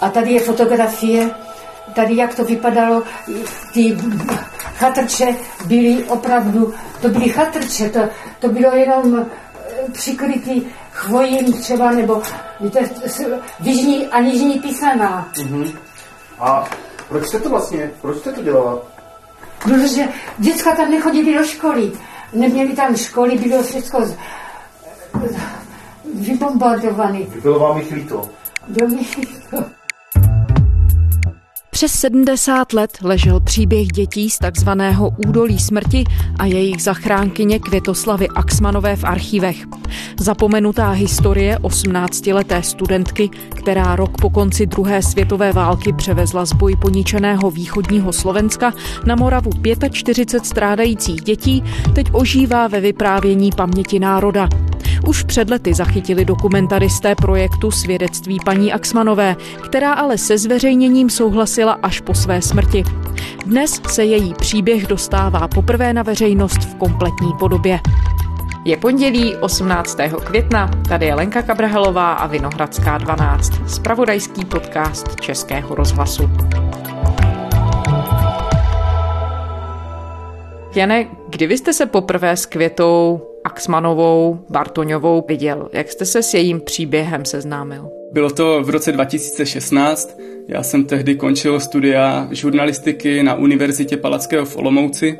A 0.00 0.08
tady 0.08 0.32
je 0.32 0.40
fotografie, 0.40 1.30
tady 1.94 2.16
jak 2.16 2.34
to 2.34 2.44
vypadalo, 2.44 3.02
ty 3.72 3.96
chatrče 4.74 5.36
byly 5.66 6.04
opravdu, 6.04 6.74
to 7.00 7.08
byly 7.08 7.28
chatrče, 7.28 7.88
to, 7.88 8.00
to 8.38 8.48
bylo 8.48 8.74
jenom 8.74 9.18
eh, 9.18 9.92
přikrytý 9.92 10.62
chvojím 10.92 11.52
třeba, 11.52 11.90
nebo 11.90 12.22
víte, 12.60 12.90
jižní 13.60 14.06
a 14.06 14.20
nižní 14.20 14.58
písaná. 14.60 15.28
Mm-hmm. 15.34 15.76
A 16.40 16.68
proč 17.08 17.26
jste 17.26 17.38
to 17.40 17.48
vlastně, 17.50 17.90
proč 18.00 18.18
jste 18.18 18.32
to 18.32 18.42
dělala? 18.42 18.78
Protože 19.62 20.08
děcka 20.38 20.76
tam 20.76 20.90
nechodili 20.90 21.34
do 21.34 21.44
školy. 21.44 21.92
Neměli 22.32 22.72
tam 22.72 22.96
školy, 22.96 23.38
bylo 23.38 23.62
všechno 23.62 24.00
vybombardované. 26.14 27.18
Bylo 27.42 27.58
vám 27.58 27.78
jich 27.78 27.92
líto? 27.92 28.30
Bylo 28.68 28.88
mi 28.88 28.96
líto. 28.96 29.64
Přes 31.82 31.92
70 31.92 32.72
let 32.72 32.98
ležel 33.02 33.40
příběh 33.40 33.88
dětí 33.88 34.30
z 34.30 34.38
takzvaného 34.38 35.10
údolí 35.26 35.58
smrti 35.58 36.04
a 36.38 36.46
jejich 36.46 36.82
zachránkyně 36.82 37.58
Květoslavy 37.58 38.28
Axmanové 38.28 38.96
v 38.96 39.04
archivech. 39.04 39.56
Zapomenutá 40.20 40.90
historie 40.90 41.56
18-leté 41.56 42.60
studentky, 42.60 43.30
která 43.50 43.96
rok 43.96 44.20
po 44.20 44.30
konci 44.30 44.66
druhé 44.66 45.02
světové 45.02 45.52
války 45.52 45.92
převezla 45.92 46.44
z 46.44 46.52
boji 46.52 46.76
poničeného 46.76 47.50
východního 47.50 48.12
Slovenska 48.12 48.72
na 49.06 49.16
Moravu 49.16 49.50
45 49.90 50.46
strádajících 50.46 51.20
dětí, 51.20 51.64
teď 51.94 52.06
ožívá 52.12 52.68
ve 52.68 52.80
vyprávění 52.80 53.50
paměti 53.56 53.98
národa. 53.98 54.48
Už 55.06 55.22
před 55.22 55.50
lety 55.50 55.74
zachytili 55.74 56.24
dokumentaristé 56.24 57.14
projektu 57.14 57.70
Svědectví 57.70 58.38
paní 58.44 58.72
Axmanové, 58.72 59.36
která 59.62 59.92
ale 59.92 60.18
se 60.18 60.38
zveřejněním 60.38 61.10
souhlasila 61.10 61.71
až 61.74 62.00
po 62.00 62.14
své 62.14 62.42
smrti. 62.42 62.84
Dnes 63.46 63.80
se 63.88 64.04
její 64.04 64.34
příběh 64.34 64.86
dostává 64.86 65.48
poprvé 65.48 65.92
na 65.92 66.02
veřejnost 66.02 66.58
v 66.58 66.74
kompletní 66.74 67.32
podobě. 67.38 67.80
Je 68.64 68.76
pondělí 68.76 69.36
18. 69.36 69.98
května, 70.24 70.70
tady 70.88 71.06
je 71.06 71.14
Lenka 71.14 71.42
Kabrhelová 71.42 72.12
a 72.12 72.26
Vinohradská 72.26 72.98
12, 72.98 73.52
spravodajský 73.66 74.44
podcast 74.44 75.20
Českého 75.20 75.74
rozhlasu. 75.74 76.30
Jane, 80.74 81.06
kdy 81.28 81.46
vy 81.46 81.58
jste 81.58 81.72
se 81.72 81.86
poprvé 81.86 82.36
s 82.36 82.46
Květou 82.46 83.31
Axmanovou 83.44 84.38
Bartoňovou 84.50 85.24
viděl? 85.28 85.68
Jak 85.72 85.92
jste 85.92 86.04
se 86.04 86.22
s 86.22 86.34
jejím 86.34 86.60
příběhem 86.60 87.24
seznámil? 87.24 87.88
Bylo 88.12 88.30
to 88.30 88.62
v 88.62 88.70
roce 88.70 88.92
2016. 88.92 90.18
Já 90.48 90.62
jsem 90.62 90.84
tehdy 90.84 91.14
končil 91.14 91.60
studia 91.60 92.28
žurnalistiky 92.30 93.22
na 93.22 93.34
Univerzitě 93.34 93.96
Palackého 93.96 94.46
v 94.46 94.56
Olomouci 94.56 95.18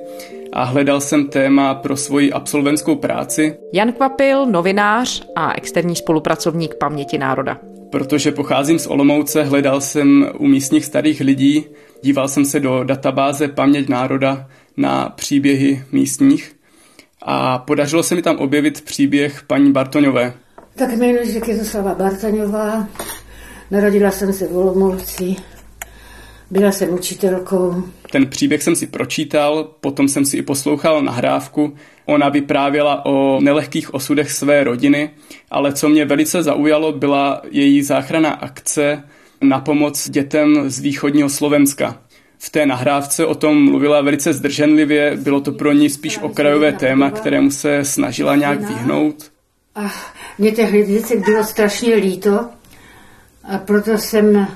a 0.53 0.65
hledal 0.65 1.01
jsem 1.01 1.29
téma 1.29 1.75
pro 1.75 1.97
svoji 1.97 2.33
absolventskou 2.33 2.97
práci. 2.97 3.57
Jan 3.73 3.93
Kvapil, 3.93 4.47
novinář 4.47 5.29
a 5.37 5.53
externí 5.53 5.97
spolupracovník 5.97 6.75
Paměti 6.75 7.19
národa. 7.19 7.59
Protože 7.91 8.33
pocházím 8.33 8.79
z 8.79 8.87
Olomouce, 8.87 9.43
hledal 9.43 9.81
jsem 9.81 10.31
u 10.39 10.47
místních 10.47 10.85
starých 10.85 11.21
lidí, 11.21 11.65
díval 12.03 12.29
jsem 12.29 12.45
se 12.45 12.61
do 12.61 12.85
databáze 12.85 13.49
Paměť 13.49 13.89
národa 13.89 14.49
na 14.77 15.13
příběhy 15.17 15.85
místních 15.93 16.53
a 17.25 17.59
podařilo 17.59 18.03
se 18.03 18.15
mi 18.15 18.23
tam 18.23 18.37
objevit 18.37 18.81
příběh 18.81 19.43
paní 19.47 19.73
Bartoňové. 19.73 20.33
Tak 20.75 20.93
jmenuji 20.93 21.27
se 21.27 21.41
Květoslava 21.41 21.95
Bartoňová, 21.95 22.89
narodila 23.71 24.11
jsem 24.11 24.33
se 24.33 24.49
v 24.49 24.57
Olomouci, 24.57 25.37
byla 26.51 26.73
jsem 26.73 26.95
učitelkou. 26.95 27.83
Ten 28.11 28.27
příběh 28.27 28.63
jsem 28.63 28.77
si 28.77 28.87
pročítal, 28.87 29.65
potom 29.81 30.09
jsem 30.09 30.25
si 30.25 30.37
i 30.37 30.43
poslouchal 30.43 31.03
nahrávku. 31.03 31.77
Ona 32.05 32.29
vyprávěla 32.29 33.07
o 33.07 33.41
nelehkých 33.41 33.95
osudech 33.95 34.33
své 34.33 34.65
rodiny, 34.65 35.11
ale 35.51 35.73
co 35.73 35.89
mě 35.89 36.05
velice 36.05 36.43
zaujalo, 36.43 36.93
byla 36.93 37.43
její 37.51 37.83
záchrana 37.83 38.31
akce 38.31 39.03
na 39.41 39.61
pomoc 39.61 40.11
dětem 40.11 40.71
z 40.71 40.81
východního 40.81 41.29
Slovenska. 41.29 41.99
V 42.45 42.51
té 42.51 42.67
nahrávce 42.67 43.27
o 43.27 43.35
tom 43.35 43.65
mluvila 43.65 44.01
velice 44.01 44.33
zdrženlivě, 44.33 45.17
bylo 45.17 45.41
to 45.41 45.53
pro 45.53 45.73
ní 45.73 45.91
spíš 45.91 46.19
okrajové 46.19 46.73
téma, 46.73 47.11
kterému 47.11 47.51
se 47.51 47.85
snažila 47.85 48.37
nějak 48.37 48.61
vyhnout. 48.61 49.31
A 49.75 49.93
mě 50.39 50.53
těch 50.53 50.73
věcí 50.73 51.17
bylo 51.17 51.45
strašně 51.45 51.95
líto 51.95 52.49
a 53.45 53.59
proto 53.59 53.99
jsem 53.99 54.47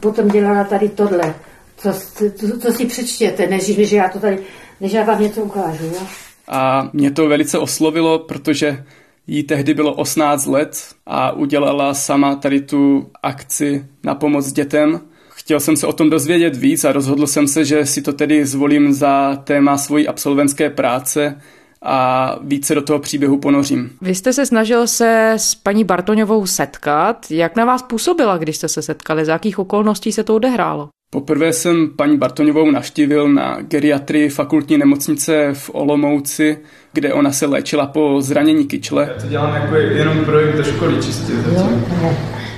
potom 0.00 0.28
dělala 0.28 0.64
tady 0.64 0.88
tohle. 0.88 1.34
Co, 1.76 1.92
co, 2.36 2.58
co 2.58 2.72
si 2.72 2.86
přečtěte, 2.86 3.46
než, 3.46 3.76
než 3.76 3.92
já 3.92 4.08
to 4.08 4.18
tady, 4.18 4.38
než 4.80 4.92
já 4.92 5.04
vám 5.04 5.22
něco 5.22 5.40
ukážu. 5.40 5.84
Jo? 5.84 6.06
A 6.48 6.90
mě 6.92 7.10
to 7.10 7.28
velice 7.28 7.58
oslovilo, 7.58 8.18
protože 8.18 8.84
jí 9.26 9.42
tehdy 9.42 9.74
bylo 9.74 9.94
18 9.94 10.46
let 10.46 10.86
a 11.06 11.32
udělala 11.32 11.94
sama 11.94 12.34
tady 12.34 12.60
tu 12.60 13.10
akci 13.22 13.86
na 14.04 14.14
pomoc 14.14 14.52
dětem 14.52 15.00
Chtěl 15.34 15.60
jsem 15.60 15.76
se 15.76 15.86
o 15.86 15.92
tom 15.92 16.10
dozvědět 16.10 16.56
víc 16.56 16.84
a 16.84 16.92
rozhodl 16.92 17.26
jsem 17.26 17.48
se, 17.48 17.64
že 17.64 17.86
si 17.86 18.02
to 18.02 18.12
tedy 18.12 18.46
zvolím 18.46 18.92
za 18.92 19.36
téma 19.36 19.78
svojí 19.78 20.08
absolventské 20.08 20.70
práce 20.70 21.40
a 21.82 22.36
více 22.42 22.74
do 22.74 22.82
toho 22.82 22.98
příběhu 22.98 23.38
ponořím. 23.38 23.90
Vy 24.02 24.14
jste 24.14 24.32
se 24.32 24.46
snažil 24.46 24.86
se 24.86 25.32
s 25.36 25.54
paní 25.54 25.84
Bartoňovou 25.84 26.46
setkat. 26.46 27.26
Jak 27.30 27.56
na 27.56 27.64
vás 27.64 27.82
působila, 27.82 28.38
když 28.38 28.56
jste 28.56 28.68
se 28.68 28.82
setkali? 28.82 29.24
Za 29.24 29.32
jakých 29.32 29.58
okolností 29.58 30.12
se 30.12 30.24
to 30.24 30.34
odehrálo? 30.34 30.88
Poprvé 31.10 31.52
jsem 31.52 31.90
paní 31.96 32.16
Bartoňovou 32.16 32.70
navštívil 32.70 33.28
na 33.28 33.58
geriatrii 33.60 34.28
fakultní 34.28 34.78
nemocnice 34.78 35.50
v 35.52 35.70
Olomouci, 35.72 36.58
kde 36.92 37.12
ona 37.12 37.32
se 37.32 37.46
léčila 37.46 37.86
po 37.86 38.20
zranění 38.20 38.66
kyčle. 38.66 39.10
Já 39.14 39.22
to 39.22 39.28
dělám 39.28 39.54
jako 39.54 39.74
jenom 39.74 40.24
projekt 40.24 40.56
do 40.56 40.64
školy 40.64 41.02
čistě. 41.02 41.32
Jo, 41.54 41.68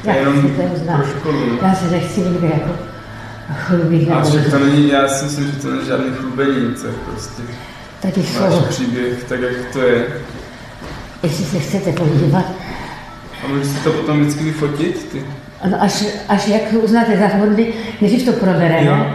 já 0.06 0.14
jenom 0.16 0.50
pro 0.86 1.06
školu. 1.18 1.58
Já 1.62 1.74
se 1.74 1.90
nechci 1.90 2.20
nikdy 2.20 2.46
jako 2.46 2.70
chlubit. 3.54 4.10
A 4.10 4.22
však 4.22 4.50
to 4.50 4.58
není, 4.58 4.88
já 4.88 5.08
si 5.08 5.24
myslím, 5.24 5.46
že 5.46 5.52
to 5.58 5.70
není 5.70 5.86
žádný 5.86 6.10
chlubení, 6.16 6.74
to 6.80 6.86
je 6.86 6.92
prostě 7.10 7.42
Tady 8.02 8.22
jsou. 8.22 8.60
příběh, 8.68 9.24
tak 9.24 9.40
jak 9.40 9.72
to 9.72 9.80
je. 9.80 10.06
Jestli 11.22 11.44
se 11.44 11.58
chcete 11.58 11.92
podívat. 11.92 12.44
A 13.44 13.48
můžeš 13.48 13.66
si 13.66 13.84
to 13.84 13.92
potom 13.92 14.20
vždycky 14.20 14.44
vyfotit, 14.44 15.08
ty? 15.12 15.22
No 15.70 15.82
až, 15.82 16.04
až 16.28 16.48
jak 16.48 16.72
uznáte 16.72 17.16
za 17.18 17.26
hodny, 17.26 17.72
než 18.00 18.22
to 18.22 18.32
probereme. 18.32 18.84
Jo, 18.84 19.06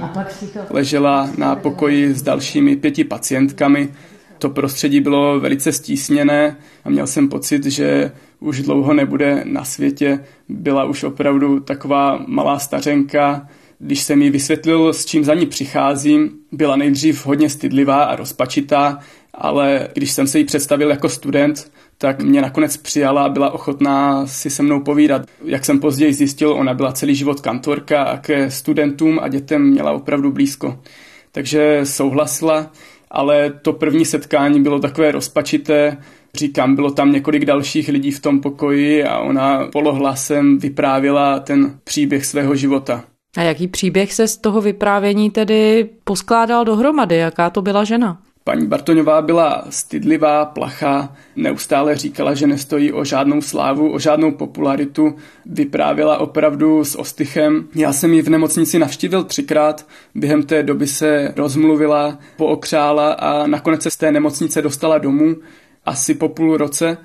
A 0.00 0.06
pak 0.06 0.30
si 0.30 0.46
to... 0.46 0.60
Ležela 0.70 1.28
na 1.38 1.56
pokoji 1.56 2.14
s 2.14 2.22
dalšími 2.22 2.76
pěti 2.76 3.04
pacientkami. 3.04 3.88
To 4.44 4.50
prostředí 4.50 5.00
bylo 5.00 5.40
velice 5.40 5.72
stísněné 5.72 6.56
a 6.84 6.90
měl 6.90 7.06
jsem 7.06 7.28
pocit, 7.28 7.64
že 7.64 8.12
už 8.40 8.62
dlouho 8.62 8.94
nebude 8.94 9.42
na 9.44 9.64
světě. 9.64 10.24
Byla 10.48 10.84
už 10.84 11.04
opravdu 11.04 11.60
taková 11.60 12.24
malá 12.26 12.58
stařenka. 12.58 13.48
Když 13.78 14.02
jsem 14.02 14.22
jí 14.22 14.30
vysvětlil, 14.30 14.92
s 14.92 15.04
čím 15.04 15.24
za 15.24 15.34
ní 15.34 15.46
přicházím, 15.46 16.30
byla 16.52 16.76
nejdřív 16.76 17.26
hodně 17.26 17.50
stydlivá 17.50 18.04
a 18.04 18.16
rozpačitá, 18.16 18.98
ale 19.34 19.88
když 19.94 20.12
jsem 20.12 20.26
se 20.26 20.38
jí 20.38 20.44
představil 20.44 20.90
jako 20.90 21.08
student, 21.08 21.72
tak 21.98 22.22
mě 22.22 22.42
nakonec 22.42 22.76
přijala 22.76 23.24
a 23.24 23.28
byla 23.28 23.50
ochotná 23.50 24.26
si 24.26 24.50
se 24.50 24.62
mnou 24.62 24.80
povídat. 24.80 25.22
Jak 25.44 25.64
jsem 25.64 25.80
později 25.80 26.12
zjistil, 26.12 26.52
ona 26.52 26.74
byla 26.74 26.92
celý 26.92 27.14
život 27.14 27.40
kantorka 27.40 28.02
a 28.02 28.16
ke 28.16 28.50
studentům 28.50 29.18
a 29.22 29.28
dětem 29.28 29.62
měla 29.62 29.92
opravdu 29.92 30.32
blízko. 30.32 30.78
Takže 31.32 31.80
souhlasila, 31.84 32.70
ale 33.14 33.52
to 33.62 33.72
první 33.72 34.04
setkání 34.04 34.62
bylo 34.62 34.78
takové 34.78 35.12
rozpačité. 35.12 35.96
Říkám, 36.34 36.74
bylo 36.74 36.90
tam 36.90 37.12
několik 37.12 37.44
dalších 37.44 37.88
lidí 37.88 38.10
v 38.10 38.20
tom 38.20 38.40
pokoji 38.40 39.04
a 39.04 39.18
ona 39.18 39.66
polohlasem 39.72 40.58
vyprávěla 40.58 41.40
ten 41.40 41.78
příběh 41.84 42.26
svého 42.26 42.56
života. 42.56 43.04
A 43.36 43.42
jaký 43.42 43.68
příběh 43.68 44.12
se 44.12 44.28
z 44.28 44.36
toho 44.36 44.60
vyprávění 44.60 45.30
tedy 45.30 45.88
poskládal 46.04 46.64
dohromady? 46.64 47.16
Jaká 47.16 47.50
to 47.50 47.62
byla 47.62 47.84
žena? 47.84 48.18
Paní 48.46 48.66
Bartoňová 48.66 49.22
byla 49.22 49.64
stydlivá, 49.70 50.44
plachá, 50.44 51.16
neustále 51.36 51.96
říkala, 51.96 52.34
že 52.34 52.46
nestojí 52.46 52.92
o 52.92 53.04
žádnou 53.04 53.40
slávu, 53.40 53.92
o 53.92 53.98
žádnou 53.98 54.30
popularitu, 54.30 55.14
vyprávěla 55.46 56.18
opravdu 56.18 56.84
s 56.84 56.98
ostychem. 56.98 57.68
Já 57.74 57.92
jsem 57.92 58.12
ji 58.12 58.22
v 58.22 58.28
nemocnici 58.28 58.78
navštívil 58.78 59.24
třikrát, 59.24 59.86
během 60.14 60.42
té 60.42 60.62
doby 60.62 60.86
se 60.86 61.32
rozmluvila, 61.36 62.18
pookřála 62.36 63.12
a 63.12 63.46
nakonec 63.46 63.82
se 63.82 63.90
z 63.90 63.96
té 63.96 64.12
nemocnice 64.12 64.62
dostala 64.62 64.98
domů 64.98 65.36
asi 65.86 66.14
po 66.14 66.28
půl 66.28 66.56
roce 66.56 66.98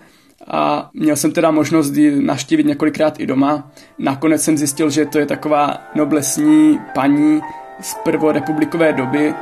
a 0.48 0.90
měl 0.94 1.16
jsem 1.16 1.32
teda 1.32 1.52
možnost 1.52 1.96
ji 1.96 2.22
naštívit 2.22 2.66
několikrát 2.66 3.20
i 3.20 3.26
doma. 3.26 3.72
Nakonec 4.00 4.44
jsem 4.44 4.58
zjistil, 4.58 4.90
že 4.90 5.06
to 5.06 5.20
je 5.20 5.26
taková 5.26 5.78
noblesní 5.96 6.80
paní 6.96 7.42
z 7.82 7.96
prvorepublikové 8.04 8.94
doby, 8.94 9.34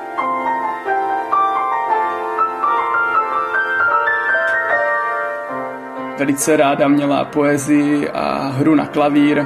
Velice 6.17 6.57
ráda 6.57 6.87
měla 6.87 7.25
poezii 7.25 8.09
a 8.09 8.47
hru 8.47 8.75
na 8.75 8.85
klavír. 8.87 9.45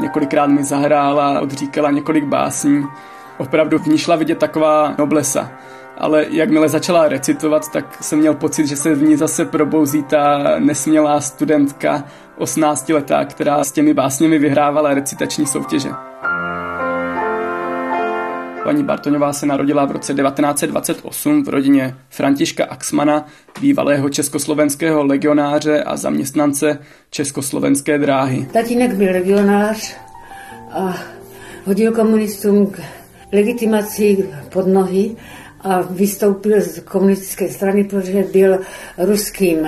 Několikrát 0.00 0.46
mi 0.46 0.64
zahrála, 0.64 1.40
odříkala 1.40 1.90
několik 1.90 2.24
básní. 2.24 2.84
Opravdu 3.38 3.78
v 3.78 3.86
ní 3.86 3.98
šla 3.98 4.16
vidět 4.16 4.38
taková 4.38 4.94
noblesa. 4.98 5.50
Ale 5.98 6.26
jakmile 6.28 6.68
začala 6.68 7.08
recitovat, 7.08 7.72
tak 7.72 8.02
jsem 8.02 8.18
měl 8.18 8.34
pocit, 8.34 8.66
že 8.66 8.76
se 8.76 8.94
v 8.94 9.02
ní 9.02 9.16
zase 9.16 9.44
probouzí 9.44 10.02
ta 10.02 10.38
nesmělá 10.58 11.20
studentka, 11.20 12.04
18-letá, 12.38 13.26
která 13.26 13.64
s 13.64 13.72
těmi 13.72 13.94
básněmi 13.94 14.38
vyhrávala 14.38 14.94
recitační 14.94 15.46
soutěže. 15.46 15.90
Paní 18.66 18.84
Bartoňová 18.84 19.32
se 19.32 19.46
narodila 19.46 19.84
v 19.84 19.90
roce 19.90 20.14
1928 20.14 21.44
v 21.44 21.48
rodině 21.48 21.94
Františka 22.10 22.64
Axmana, 22.64 23.26
bývalého 23.60 24.08
československého 24.08 25.04
legionáře 25.04 25.82
a 25.82 25.96
zaměstnance 25.96 26.78
Československé 27.10 27.98
dráhy. 27.98 28.48
Tatínek 28.52 28.94
byl 28.94 29.12
legionář 29.12 29.96
a 30.70 30.98
hodil 31.64 31.92
komunistům 31.92 32.72
legitimaci 33.32 34.28
pod 34.48 34.66
nohy 34.66 35.16
a 35.60 35.80
vystoupil 35.80 36.60
z 36.60 36.80
komunistické 36.80 37.48
strany, 37.48 37.84
protože 37.84 38.24
byl 38.32 38.58
ruským 38.98 39.58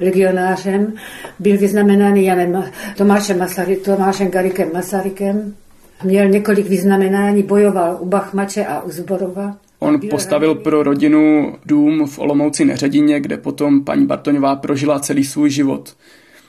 legionářem, 0.00 0.92
byl 1.38 1.58
vyznamenaný 1.58 2.24
Janem 2.24 2.64
Tomášem, 2.96 3.38
Masary, 3.38 3.76
Tomášem 3.76 4.28
Garikem 4.28 4.70
Masarykem 4.74 5.54
Měl 6.04 6.28
několik 6.28 6.68
vyznamenání, 6.68 7.42
bojoval 7.42 7.96
u 8.00 8.06
Bachmače 8.06 8.66
a 8.66 8.82
u 8.82 8.90
Zborova. 8.90 9.56
On 9.78 10.00
postavil 10.10 10.54
pro 10.54 10.82
rodinu 10.82 11.54
dům 11.66 12.06
v 12.06 12.18
Olomouci 12.18 12.64
Neředině, 12.64 13.20
kde 13.20 13.36
potom 13.36 13.84
paní 13.84 14.06
Bartoňová 14.06 14.56
prožila 14.56 15.00
celý 15.00 15.24
svůj 15.24 15.50
život. 15.50 15.96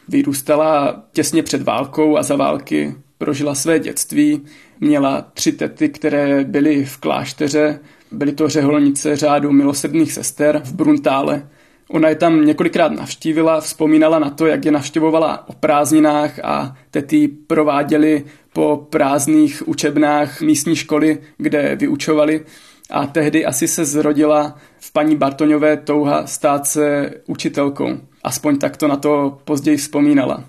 Vyrůstala 0.08 1.04
těsně 1.14 1.44
před 1.44 1.62
válkou 1.62 2.18
a 2.18 2.24
za 2.24 2.36
války 2.36 2.96
prožila 3.18 3.56
své 3.56 3.80
dětství. 3.80 4.42
Měla 4.80 5.26
tři 5.34 5.52
tety, 5.52 5.90
které 5.90 6.44
byly 6.44 6.86
v 6.86 6.98
klášteře. 6.98 7.80
Byly 8.12 8.32
to 8.32 8.50
řeholnice 8.50 9.16
řádu 9.16 9.52
milosrdných 9.52 10.14
sester 10.14 10.62
v 10.64 10.74
Bruntále. 10.74 11.48
Ona 11.90 12.10
je 12.10 12.16
tam 12.16 12.46
několikrát 12.46 12.92
navštívila, 12.92 13.62
vzpomínala 13.62 14.20
na 14.20 14.30
to, 14.30 14.46
jak 14.46 14.66
je 14.66 14.72
navštěvovala 14.72 15.50
o 15.50 15.54
prázdninách 15.54 16.40
a 16.44 16.76
tety 16.92 17.28
prováděli 17.28 18.24
po 18.58 18.88
prázdných 18.90 19.68
učebnách 19.68 20.42
místní 20.42 20.76
školy, 20.76 21.18
kde 21.38 21.76
vyučovali 21.76 22.46
a 22.90 23.08
tehdy 23.08 23.46
asi 23.46 23.68
se 23.68 23.86
zrodila 23.86 24.56
v 24.80 24.94
paní 24.94 25.16
Bartoňové 25.16 25.78
touha 25.78 26.28
stát 26.28 26.68
se 26.68 27.14
učitelkou. 27.28 27.90
Aspoň 28.24 28.58
takto 28.58 28.88
na 28.88 28.98
to 28.98 29.40
později 29.44 29.78
vzpomínala. 29.78 30.44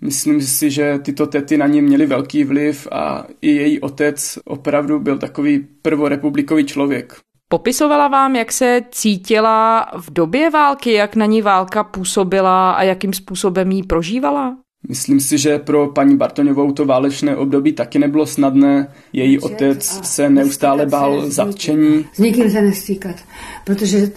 Myslím 0.00 0.40
si, 0.40 0.70
že 0.70 0.98
tyto 0.98 1.26
tety 1.26 1.56
na 1.56 1.66
ní 1.66 1.82
měly 1.82 2.06
velký 2.06 2.44
vliv 2.44 2.88
a 2.92 3.24
i 3.42 3.50
její 3.50 3.80
otec 3.80 4.38
opravdu 4.44 5.00
byl 5.00 5.18
takový 5.18 5.66
prvorepublikový 5.82 6.64
člověk. 6.64 7.16
Popisovala 7.48 8.08
vám, 8.08 8.36
jak 8.36 8.52
se 8.52 8.80
cítila 8.90 9.90
v 9.96 10.12
době 10.12 10.50
války, 10.50 10.92
jak 10.92 11.16
na 11.16 11.26
ní 11.26 11.42
válka 11.42 11.84
působila 11.84 12.72
a 12.72 12.82
jakým 12.82 13.12
způsobem 13.12 13.72
ji 13.72 13.82
prožívala? 13.82 14.56
Myslím 14.88 15.20
si, 15.20 15.38
že 15.38 15.58
pro 15.58 15.88
paní 15.88 16.16
Bartoňovou 16.16 16.72
to 16.72 16.84
válečné 16.84 17.36
období 17.36 17.72
taky 17.72 17.98
nebylo 17.98 18.26
snadné. 18.26 18.88
Její 19.12 19.38
otec 19.38 20.00
se 20.02 20.30
neustále 20.30 20.86
bál 20.86 21.30
zatčení. 21.30 22.06
S 22.12 22.18
nikým 22.18 22.50
se 22.50 22.62
nestýkat, 22.62 23.16
protože 23.64 24.10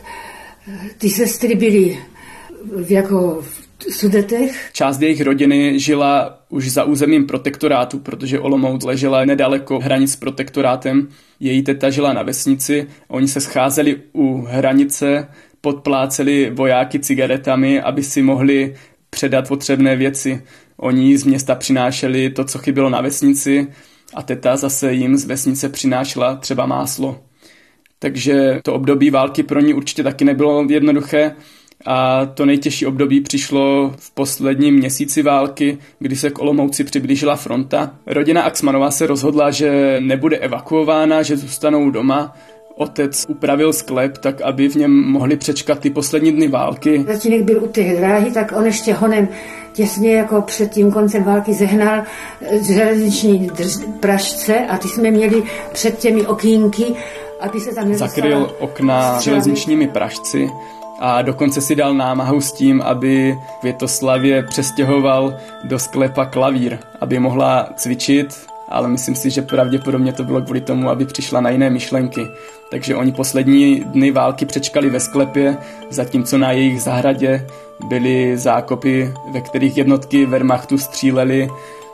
ty 0.98 1.10
sestry 1.10 1.56
byly 1.56 1.98
jako 2.88 3.42
v 3.42 3.70
Sudetech. 3.90 4.70
Část 4.74 5.02
jejich 5.02 5.22
rodiny 5.22 5.80
žila 5.80 6.40
už 6.50 6.72
za 6.72 6.84
územím 6.84 7.26
protektorátu, 7.26 8.00
protože 8.00 8.40
Olomouc 8.40 8.84
ležela 8.84 9.26
nedaleko 9.26 9.80
hranic 9.80 10.12
s 10.12 10.16
protektorátem. 10.16 11.08
Její 11.40 11.64
teta 11.64 11.90
žila 11.90 12.14
na 12.14 12.24
vesnici, 12.24 12.88
oni 13.08 13.28
se 13.28 13.42
scházeli 13.42 14.02
u 14.14 14.42
hranice, 14.42 15.28
podpláceli 15.62 16.52
vojáky 16.54 17.00
cigaretami, 17.00 17.82
aby 17.82 18.04
si 18.04 18.22
mohli 18.22 18.76
předat 19.10 19.48
potřebné 19.48 19.96
věci. 19.96 20.42
Oni 20.78 21.18
z 21.18 21.24
města 21.24 21.56
přinášeli 21.56 22.30
to, 22.30 22.44
co 22.44 22.60
chybělo 22.60 22.90
na 22.90 23.02
vesnici 23.02 23.68
a 24.14 24.24
teta 24.24 24.58
zase 24.58 24.94
jim 24.94 25.18
z 25.18 25.26
vesnice 25.26 25.70
přinášela 25.70 26.36
třeba 26.36 26.66
máslo. 26.66 27.20
Takže 28.00 28.60
to 28.64 28.74
období 28.74 29.10
války 29.10 29.44
pro 29.44 29.60
ní 29.60 29.74
určitě 29.74 30.04
taky 30.04 30.26
nebylo 30.26 30.66
jednoduché 30.70 31.36
a 31.86 32.26
to 32.26 32.46
nejtěžší 32.46 32.86
období 32.86 33.22
přišlo 33.22 33.94
v 33.98 34.12
posledním 34.12 34.76
měsíci 34.76 35.22
války, 35.22 35.78
kdy 36.00 36.16
se 36.16 36.30
k 36.30 36.40
Olomouci 36.40 36.84
přiblížila 36.84 37.36
fronta. 37.36 37.96
Rodina 38.06 38.42
Axmanová 38.42 38.92
se 38.92 39.08
rozhodla, 39.08 39.52
že 39.52 39.98
nebude 40.00 40.38
evakuována, 40.38 41.24
že 41.24 41.38
zůstanou 41.38 41.90
doma 41.90 42.36
otec 42.80 43.26
upravil 43.28 43.74
sklep 43.74 44.18
tak, 44.18 44.42
aby 44.42 44.70
v 44.70 44.76
něm 44.76 45.12
mohli 45.12 45.38
přečkat 45.38 45.80
ty 45.80 45.90
poslední 45.90 46.32
dny 46.32 46.48
války. 46.48 47.04
Tatínek 47.04 47.42
byl 47.44 47.64
u 47.64 47.68
té 47.68 47.84
dráhy, 47.84 48.32
tak 48.32 48.54
on 48.58 48.66
ještě 48.66 48.94
honem 48.94 49.28
těsně 49.74 50.14
jako 50.14 50.42
před 50.42 50.72
tím 50.72 50.92
koncem 50.92 51.24
války 51.24 51.54
zehnal 51.54 52.04
železniční 52.62 53.52
pražce 54.00 54.60
a 54.60 54.78
ty 54.78 54.88
jsme 54.88 55.12
měli 55.12 55.44
před 55.74 55.98
těmi 55.98 56.28
okýnky, 56.28 56.86
aby 57.40 57.60
se 57.60 57.76
tam 57.76 57.94
Zakryl 57.94 58.56
okna 58.60 59.20
železničními 59.20 59.88
pražci 59.88 60.50
a 61.00 61.22
dokonce 61.22 61.62
si 61.62 61.76
dal 61.76 61.94
námahu 61.94 62.42
s 62.42 62.52
tím, 62.52 62.82
aby 62.82 63.36
Větoslavě 63.64 64.44
přestěhoval 64.44 65.38
do 65.64 65.80
sklepa 65.80 66.26
klavír, 66.26 66.78
aby 67.02 67.20
mohla 67.20 67.70
cvičit 67.76 68.49
ale 68.70 68.88
myslím 68.88 69.16
si, 69.16 69.30
že 69.30 69.42
pravděpodobně 69.42 70.14
to 70.14 70.24
bylo 70.24 70.42
kvůli 70.42 70.62
tomu, 70.62 70.90
aby 70.90 71.06
přišla 71.06 71.42
na 71.42 71.50
jiné 71.50 71.70
myšlenky. 71.70 72.28
Takže 72.72 72.96
oni 72.96 73.12
poslední 73.12 73.80
dny 73.80 74.12
války 74.12 74.46
přečkali 74.46 74.90
ve 74.90 75.00
sklepě, 75.00 75.58
zatímco 75.90 76.38
na 76.38 76.52
jejich 76.52 76.82
zahradě 76.82 77.48
byly 77.88 78.38
zákopy, 78.38 79.14
ve 79.32 79.42
kterých 79.42 79.78
jednotky 79.78 80.26
Wehrmachtu 80.26 80.78
stříleli 80.78 81.50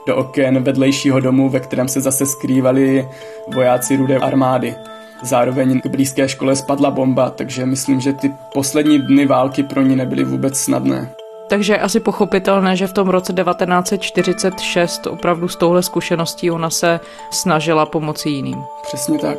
do 0.07 0.15
oken 0.15 0.63
vedlejšího 0.63 1.19
domu, 1.19 1.49
ve 1.49 1.59
kterém 1.59 1.87
se 1.87 2.01
zase 2.01 2.25
skrývali 2.25 3.07
vojáci 3.53 3.95
rudé 3.95 4.17
armády. 4.17 4.75
Zároveň 5.23 5.81
k 5.81 5.87
blízké 5.87 6.29
škole 6.29 6.55
spadla 6.55 6.91
bomba, 6.91 7.29
takže 7.29 7.65
myslím, 7.65 7.99
že 7.99 8.13
ty 8.13 8.31
poslední 8.53 8.99
dny 8.99 9.25
války 9.25 9.63
pro 9.63 9.81
ní 9.81 9.95
nebyly 9.95 10.23
vůbec 10.23 10.57
snadné. 10.57 11.15
Takže 11.47 11.73
je 11.73 11.79
asi 11.79 11.99
pochopitelné, 11.99 12.75
že 12.75 12.87
v 12.87 12.93
tom 12.93 13.09
roce 13.09 13.33
1946 13.33 15.07
opravdu 15.07 15.47
s 15.47 15.55
touhle 15.55 15.83
zkušeností 15.83 16.51
ona 16.51 16.69
se 16.69 16.99
snažila 17.31 17.85
pomoci 17.85 18.29
jiným. 18.29 18.63
Přesně 18.83 19.19
tak. 19.19 19.37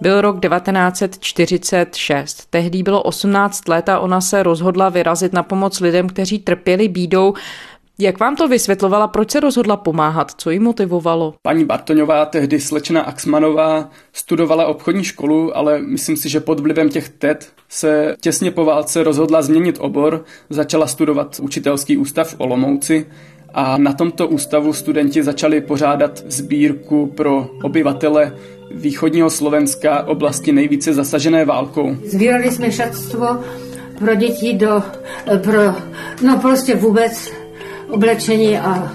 Byl 0.00 0.20
rok 0.20 0.40
1946. 0.40 2.46
Tehdy 2.50 2.82
bylo 2.82 3.02
18 3.02 3.68
let 3.68 3.88
a 3.88 3.98
ona 3.98 4.20
se 4.20 4.42
rozhodla 4.42 4.88
vyrazit 4.88 5.32
na 5.32 5.42
pomoc 5.42 5.80
lidem, 5.80 6.08
kteří 6.08 6.38
trpěli 6.38 6.88
bídou. 6.88 7.34
Jak 7.98 8.20
vám 8.20 8.36
to 8.36 8.48
vysvětlovala, 8.48 9.08
proč 9.08 9.30
se 9.30 9.40
rozhodla 9.40 9.76
pomáhat, 9.76 10.32
co 10.36 10.50
jí 10.50 10.58
motivovalo? 10.58 11.34
Paní 11.42 11.64
Bartoňová, 11.64 12.26
tehdy 12.26 12.60
slečna 12.60 13.02
Axmanová, 13.02 13.90
studovala 14.12 14.66
obchodní 14.66 15.04
školu, 15.04 15.56
ale 15.56 15.80
myslím 15.82 16.16
si, 16.16 16.28
že 16.28 16.40
pod 16.40 16.60
vlivem 16.60 16.88
těch 16.88 17.08
TED 17.08 17.52
se 17.68 18.16
těsně 18.20 18.50
po 18.50 18.64
válce 18.64 19.02
rozhodla 19.02 19.42
změnit 19.42 19.76
obor, 19.80 20.24
začala 20.50 20.86
studovat 20.86 21.40
učitelský 21.42 21.96
ústav 21.96 22.34
v 22.34 22.40
Olomouci 22.40 23.06
a 23.54 23.78
na 23.78 23.92
tomto 23.92 24.28
ústavu 24.28 24.72
studenti 24.72 25.22
začali 25.22 25.60
pořádat 25.60 26.22
sbírku 26.26 27.06
pro 27.06 27.50
obyvatele 27.62 28.36
východního 28.70 29.30
Slovenska 29.30 30.06
oblasti 30.06 30.52
nejvíce 30.52 30.94
zasažené 30.94 31.44
válkou. 31.44 31.96
Zbírali 32.04 32.50
jsme 32.50 32.72
šatstvo 32.72 33.26
pro 33.98 34.14
děti 34.14 34.52
do, 34.52 34.82
pro, 35.42 35.62
no 36.22 36.38
prostě 36.38 36.74
vůbec 36.74 37.45
oblečení 37.88 38.58
a 38.58 38.92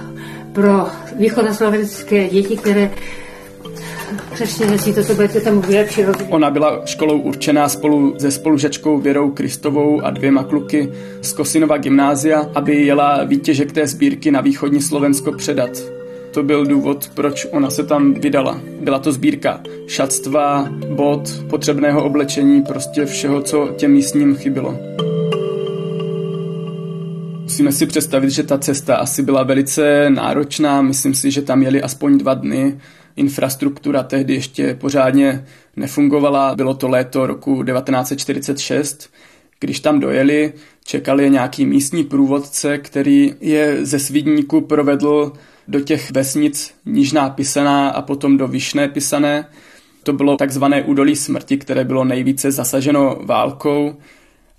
pro 0.53 0.87
východoslovenské 1.17 2.29
děti, 2.29 2.57
které 2.57 2.91
Přesně 4.33 4.93
to, 4.95 5.03
to 5.03 5.13
budete 5.13 5.41
tam 5.41 5.61
vylepšit. 5.61 6.05
Ona 6.29 6.51
byla 6.51 6.81
školou 6.85 7.19
určená 7.19 7.69
spolu 7.69 8.15
se 8.19 8.31
spolužačkou 8.31 8.97
Věrou 8.97 9.31
Kristovou 9.31 10.01
a 10.01 10.09
dvěma 10.09 10.43
kluky 10.43 10.91
z 11.21 11.33
Kosinova 11.33 11.77
gymnázia, 11.77 12.49
aby 12.55 12.75
jela 12.75 13.23
výtěžek 13.23 13.71
té 13.71 13.87
sbírky 13.87 14.31
na 14.31 14.41
východní 14.41 14.81
Slovensko 14.81 15.31
předat. 15.31 15.69
To 16.33 16.43
byl 16.43 16.65
důvod, 16.65 17.11
proč 17.13 17.47
ona 17.51 17.69
se 17.69 17.83
tam 17.83 18.13
vydala. 18.13 18.61
Byla 18.81 18.99
to 18.99 19.11
sbírka 19.11 19.61
šatstva, 19.87 20.69
bod, 20.95 21.43
potřebného 21.49 22.03
oblečení, 22.03 22.61
prostě 22.61 23.05
všeho, 23.05 23.41
co 23.41 23.69
těm 23.77 23.91
místním 23.91 24.35
chybilo. 24.35 24.77
Musíme 27.51 27.71
si 27.71 27.85
představit, 27.85 28.29
že 28.29 28.43
ta 28.43 28.57
cesta 28.57 28.95
asi 28.95 29.23
byla 29.23 29.43
velice 29.43 30.09
náročná. 30.09 30.81
Myslím 30.81 31.13
si, 31.13 31.31
že 31.31 31.41
tam 31.41 31.63
jeli 31.63 31.81
aspoň 31.81 32.17
dva 32.17 32.33
dny. 32.33 32.79
Infrastruktura 33.15 34.03
tehdy 34.03 34.33
ještě 34.33 34.73
pořádně 34.73 35.45
nefungovala. 35.75 36.55
Bylo 36.55 36.73
to 36.73 36.87
léto 36.87 37.27
roku 37.27 37.63
1946. 37.63 39.09
Když 39.59 39.79
tam 39.79 39.99
dojeli, 39.99 40.53
čekali 40.85 41.29
nějaký 41.29 41.65
místní 41.65 42.03
průvodce, 42.03 42.77
který 42.77 43.33
je 43.41 43.85
ze 43.85 43.99
Svidníku 43.99 44.61
provedl 44.61 45.33
do 45.67 45.79
těch 45.79 46.11
vesnic 46.11 46.73
Nižná 46.85 47.29
Pisaná 47.29 47.89
a 47.89 48.01
potom 48.01 48.37
do 48.37 48.47
Vyšné 48.47 48.87
Pisané. 48.87 49.45
To 50.03 50.13
bylo 50.13 50.37
takzvané 50.37 50.83
údolí 50.83 51.15
smrti, 51.15 51.57
které 51.57 51.83
bylo 51.83 52.03
nejvíce 52.03 52.51
zasaženo 52.51 53.19
válkou 53.23 53.95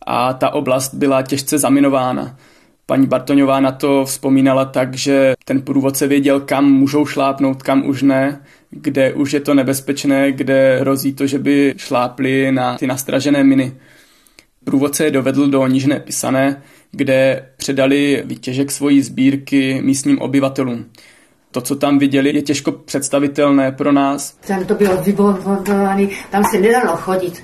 a 0.06 0.32
ta 0.32 0.50
oblast 0.50 0.94
byla 0.94 1.22
těžce 1.22 1.58
zaminována. 1.58 2.36
Paní 2.92 3.06
Bartoňová 3.06 3.60
na 3.60 3.72
to 3.72 4.04
vzpomínala 4.04 4.64
tak, 4.64 4.94
že 4.94 5.34
ten 5.44 5.62
průvodce 5.62 6.06
věděl, 6.06 6.40
kam 6.40 6.72
můžou 6.72 7.06
šlápnout, 7.06 7.62
kam 7.62 7.86
už 7.86 8.02
ne, 8.02 8.40
kde 8.70 9.12
už 9.12 9.32
je 9.32 9.40
to 9.40 9.54
nebezpečné, 9.54 10.32
kde 10.32 10.78
hrozí 10.80 11.12
to, 11.14 11.26
že 11.26 11.38
by 11.38 11.74
šlápli 11.76 12.52
na 12.52 12.78
ty 12.78 12.86
nastražené 12.86 13.44
miny. 13.44 13.72
Průvodce 14.64 15.04
je 15.04 15.10
dovedl 15.10 15.46
do 15.46 15.66
Nižné 15.66 16.00
Pisané, 16.00 16.62
kde 16.90 17.48
předali 17.56 18.22
výtěžek 18.26 18.72
svojí 18.72 19.02
sbírky 19.02 19.80
místním 19.82 20.18
obyvatelům. 20.18 20.84
To, 21.50 21.60
co 21.60 21.76
tam 21.76 21.98
viděli, 21.98 22.34
je 22.34 22.42
těžko 22.42 22.72
představitelné 22.72 23.72
pro 23.72 23.92
nás. 23.92 24.36
Tam 24.46 24.64
to 24.64 24.74
bylo 24.74 25.02
vybombardované, 25.02 26.06
tam 26.30 26.44
se 26.44 26.60
nedalo 26.60 26.96
chodit 26.96 27.42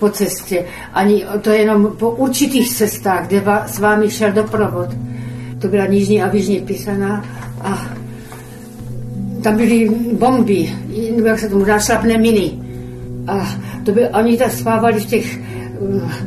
po 0.00 0.08
cestě, 0.08 0.64
ani 0.94 1.24
to 1.40 1.50
jenom 1.50 1.92
po 1.98 2.10
určitých 2.10 2.74
cestách, 2.74 3.26
kde 3.26 3.42
s 3.66 3.78
vámi 3.78 4.10
šel 4.10 4.32
doprovod. 4.32 4.88
To 5.58 5.68
byla 5.68 5.86
Nižní 5.86 6.22
a 6.22 6.28
Výžní 6.28 6.60
Pisaná 6.60 7.24
a 7.60 7.86
tam 9.42 9.56
byly 9.56 9.90
bomby, 10.18 10.70
nebo 11.16 11.28
jak 11.28 11.38
se 11.38 11.48
tomu 11.48 11.64
dá, 11.64 11.78
šlapné 11.78 12.18
miny. 12.18 12.52
A 13.26 13.48
to 13.84 13.92
by, 13.92 14.08
oni 14.08 14.36
tam 14.36 14.50
spávali 14.50 15.00
v 15.00 15.06
těch 15.06 15.38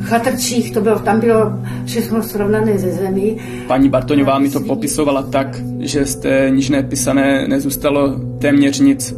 chatrčích, 0.01 0.73
to 0.73 0.81
bylo, 0.81 0.99
tam 0.99 1.19
bylo 1.19 1.51
všechno 1.85 2.23
srovnané 2.23 2.77
ze 2.77 2.91
zemí. 2.91 3.37
Paní 3.67 3.89
Bartoňová 3.89 4.39
mi 4.39 4.49
to 4.49 4.59
popisovala 4.59 5.21
tak, 5.21 5.47
že 5.79 6.05
z 6.05 6.15
té 6.15 6.47
nižné 6.49 6.83
pisané 6.83 7.47
nezůstalo 7.47 8.19
téměř 8.39 8.79
nic. 8.79 9.15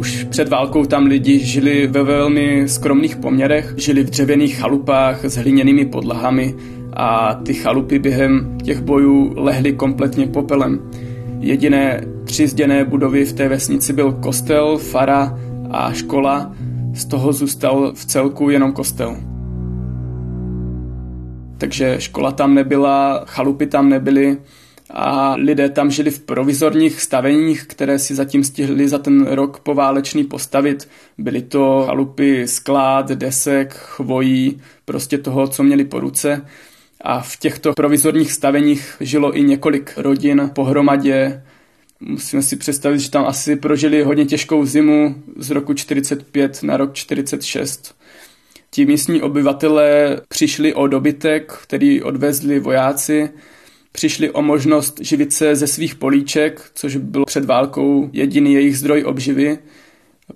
Už 0.00 0.26
před 0.30 0.48
válkou 0.48 0.84
tam 0.84 1.06
lidi 1.06 1.38
žili 1.38 1.86
ve 1.86 2.02
velmi 2.02 2.68
skromných 2.68 3.16
poměrech, 3.16 3.74
žili 3.76 4.02
v 4.02 4.10
dřevěných 4.10 4.56
chalupách 4.56 5.24
s 5.24 5.36
hliněnými 5.36 5.84
podlahami 5.84 6.54
a 6.92 7.34
ty 7.34 7.54
chalupy 7.54 7.98
během 7.98 8.58
těch 8.62 8.80
bojů 8.80 9.32
lehly 9.36 9.72
kompletně 9.72 10.26
popelem. 10.26 10.80
Jediné 11.40 12.04
tři 12.24 12.46
zděné 12.46 12.84
budovy 12.84 13.24
v 13.24 13.32
té 13.32 13.48
vesnici 13.48 13.92
byl 13.92 14.12
kostel, 14.12 14.78
fara 14.78 15.38
a 15.70 15.92
škola, 15.92 16.54
z 16.94 17.04
toho 17.04 17.32
zůstal 17.32 17.92
v 17.94 18.04
celku 18.04 18.50
jenom 18.50 18.72
kostel. 18.72 19.16
Takže 21.58 21.96
škola 21.98 22.32
tam 22.32 22.54
nebyla, 22.54 23.24
chalupy 23.26 23.66
tam 23.66 23.88
nebyly 23.88 24.36
a 24.92 25.34
lidé 25.34 25.68
tam 25.68 25.90
žili 25.90 26.10
v 26.10 26.20
provizorních 26.20 27.00
staveních, 27.00 27.64
které 27.66 27.98
si 27.98 28.14
zatím 28.14 28.44
stihli 28.44 28.88
za 28.88 28.98
ten 28.98 29.26
rok 29.26 29.60
poválečný 29.60 30.24
postavit. 30.24 30.88
Byly 31.18 31.42
to 31.42 31.82
chalupy 31.86 32.48
sklad, 32.48 33.08
desek, 33.08 33.74
chvojí, 33.74 34.60
prostě 34.84 35.18
toho, 35.18 35.48
co 35.48 35.62
měli 35.62 35.84
po 35.84 36.00
ruce. 36.00 36.46
A 37.00 37.20
v 37.20 37.36
těchto 37.36 37.72
provizorních 37.72 38.32
staveních 38.32 38.96
žilo 39.00 39.36
i 39.36 39.42
několik 39.42 39.92
rodin 39.96 40.50
pohromadě. 40.54 41.42
Musíme 42.00 42.42
si 42.42 42.56
představit, 42.56 42.98
že 42.98 43.10
tam 43.10 43.26
asi 43.26 43.56
prožili 43.56 44.02
hodně 44.02 44.26
těžkou 44.26 44.66
zimu 44.66 45.14
z 45.36 45.50
roku 45.50 45.74
45 45.74 46.62
na 46.62 46.76
rok 46.76 46.94
46. 46.94 47.94
Ti 48.70 48.86
místní 48.86 49.22
obyvatelé 49.22 50.20
přišli 50.28 50.74
o 50.74 50.86
dobytek, 50.86 51.52
který 51.62 52.02
odvezli 52.02 52.60
vojáci, 52.60 53.30
přišli 53.92 54.30
o 54.30 54.42
možnost 54.42 55.00
živit 55.00 55.32
se 55.32 55.56
ze 55.56 55.66
svých 55.66 55.94
políček, 55.94 56.70
což 56.74 56.96
byl 56.96 57.24
před 57.24 57.44
válkou 57.44 58.10
jediný 58.12 58.52
jejich 58.52 58.78
zdroj 58.78 59.04
obživy, 59.04 59.58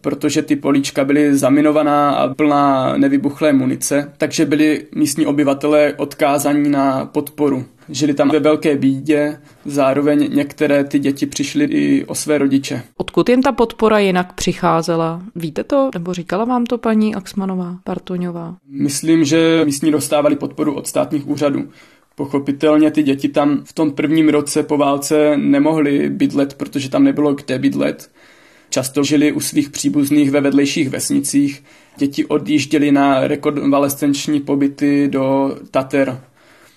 protože 0.00 0.42
ty 0.42 0.56
políčka 0.56 1.04
byly 1.04 1.36
zaminovaná 1.36 2.10
a 2.10 2.34
plná 2.34 2.96
nevybuchlé 2.96 3.52
munice, 3.52 4.12
takže 4.18 4.46
byli 4.46 4.86
místní 4.94 5.26
obyvatelé 5.26 5.94
odkázaní 5.96 6.70
na 6.70 7.06
podporu. 7.06 7.64
Žili 7.88 8.14
tam 8.14 8.28
ve 8.28 8.40
velké 8.40 8.76
bídě, 8.76 9.40
zároveň 9.64 10.34
některé 10.34 10.84
ty 10.84 10.98
děti 10.98 11.26
přišly 11.26 11.64
i 11.64 12.04
o 12.04 12.14
své 12.14 12.38
rodiče. 12.38 12.82
Odkud 12.96 13.28
jim 13.28 13.42
ta 13.42 13.52
podpora 13.52 13.98
jinak 13.98 14.32
přicházela? 14.32 15.22
Víte 15.34 15.64
to? 15.64 15.90
Nebo 15.94 16.14
říkala 16.14 16.44
vám 16.44 16.66
to 16.66 16.78
paní 16.78 17.14
Axmanová, 17.14 17.76
Partoňová? 17.84 18.56
Myslím, 18.68 19.24
že 19.24 19.64
místní 19.64 19.90
dostávali 19.90 20.36
podporu 20.36 20.74
od 20.74 20.86
státních 20.86 21.28
úřadů. 21.28 21.68
Pochopitelně 22.16 22.90
ty 22.90 23.02
děti 23.02 23.28
tam 23.28 23.62
v 23.64 23.72
tom 23.72 23.90
prvním 23.90 24.28
roce 24.28 24.62
po 24.62 24.76
válce 24.76 25.36
nemohly 25.36 26.08
bydlet, 26.08 26.54
protože 26.54 26.90
tam 26.90 27.04
nebylo 27.04 27.34
kde 27.34 27.58
bydlet. 27.58 28.10
Často 28.70 29.04
žili 29.04 29.32
u 29.32 29.40
svých 29.40 29.70
příbuzných 29.70 30.30
ve 30.30 30.40
vedlejších 30.40 30.90
vesnicích. 30.90 31.64
Děti 31.96 32.24
odjížděly 32.24 32.92
na 32.92 33.26
rekonvalescenční 33.28 34.40
pobyty 34.40 35.08
do 35.08 35.56
Tater. 35.70 36.20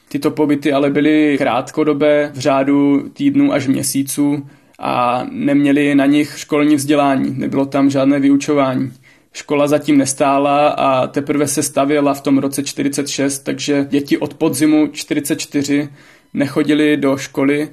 Tyto 0.10 0.32
pobyty 0.32 0.74
ale 0.74 0.90
byly 0.90 1.38
krátkodobé, 1.38 2.32
v 2.34 2.40
řádu 2.40 3.10
týdnů 3.14 3.54
až 3.54 3.68
měsíců 3.68 4.48
a 4.80 5.24
neměli 5.32 5.96
na 5.96 6.06
nich 6.06 6.34
školní 6.38 6.76
vzdělání, 6.76 7.34
nebylo 7.38 7.66
tam 7.66 7.90
žádné 7.90 8.20
vyučování. 8.20 8.94
Škola 9.38 9.68
zatím 9.68 9.98
nestála 9.98 10.68
a 10.68 11.08
teprve 11.08 11.48
se 11.48 11.64
stavěla 11.64 12.14
v 12.14 12.22
tom 12.22 12.38
roce 12.38 12.64
46, 12.64 13.40
takže 13.40 13.86
děti 13.90 14.18
od 14.18 14.34
podzimu 14.34 14.88
44 14.88 15.90
nechodili 16.34 16.98
do 16.98 17.18
školy, 17.18 17.70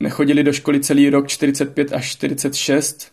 nechodili 0.00 0.42
do 0.42 0.52
školy 0.52 0.80
celý 0.80 1.10
rok 1.10 1.28
45 1.28 1.92
až 1.92 2.10
46 2.10 3.12